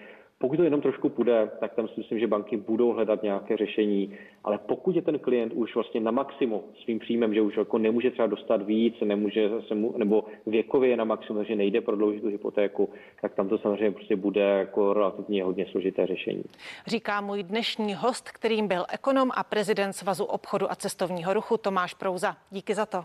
pokud 0.43 0.57
to 0.57 0.63
jenom 0.63 0.81
trošku 0.81 1.09
půjde, 1.09 1.51
tak 1.61 1.75
tam 1.75 1.89
si 1.89 1.95
myslím, 1.97 2.19
že 2.19 2.27
banky 2.27 2.57
budou 2.57 2.93
hledat 2.93 3.23
nějaké 3.23 3.57
řešení, 3.57 4.15
ale 4.45 4.59
pokud 4.59 4.97
je 4.97 5.03
ten 5.03 5.19
klient 5.19 5.53
už 5.53 5.75
vlastně 5.75 6.01
na 6.01 6.11
maximu 6.11 6.65
svým 6.85 6.99
příjmem, 6.99 7.35
že 7.35 7.41
už 7.41 7.57
jako 7.57 7.79
nemůže 7.79 8.11
třeba 8.11 8.27
dostat 8.27 8.63
víc, 8.63 8.95
nemůže 9.05 9.51
se 9.69 9.75
mu, 9.75 9.95
nebo 9.97 10.25
věkově 10.47 10.91
je 10.91 10.97
na 10.97 11.05
maximum, 11.05 11.45
že 11.45 11.57
nejde 11.57 11.81
prodloužit 11.81 12.23
tu 12.23 12.29
hypotéku, 12.29 12.89
tak 13.23 13.35
tam 13.35 13.49
to 13.49 13.59
samozřejmě 13.59 13.91
prostě 13.91 14.17
bude 14.17 14.41
jako 14.41 14.93
relativně 14.93 15.45
hodně 15.45 15.67
složité 15.67 16.07
řešení. 16.07 16.45
Říká 16.87 17.21
můj 17.21 17.43
dnešní 17.43 17.95
host, 17.95 18.31
kterým 18.31 18.69
byl 18.69 18.85
ekonom 18.93 19.31
a 19.35 19.45
prezident 19.45 19.93
Svazu 19.93 20.25
obchodu 20.25 20.73
a 20.73 20.75
cestovního 20.75 21.35
ruchu 21.35 21.57
Tomáš 21.57 21.95
Prouza. 21.95 22.37
Díky 22.51 22.75
za 22.75 22.87
to. 22.87 23.05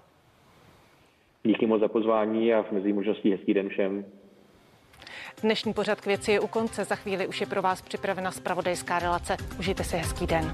Díky 1.43 1.67
moc 1.67 1.79
za 1.81 1.87
pozvání 1.87 2.53
a 2.53 2.63
v 2.63 2.71
mezi 2.71 2.93
možností 2.93 3.31
hezký 3.31 3.53
den 3.53 3.69
všem. 3.69 4.05
Dnešní 5.41 5.73
pořad 5.73 6.01
k 6.01 6.05
věci 6.05 6.31
je 6.31 6.39
u 6.39 6.47
konce. 6.47 6.85
Za 6.85 6.95
chvíli 6.95 7.27
už 7.27 7.41
je 7.41 7.47
pro 7.47 7.61
vás 7.61 7.81
připravena 7.81 8.31
spravodajská 8.31 8.99
relace. 8.99 9.37
Užijte 9.59 9.83
si 9.83 9.97
hezký 9.97 10.27
den. 10.27 10.53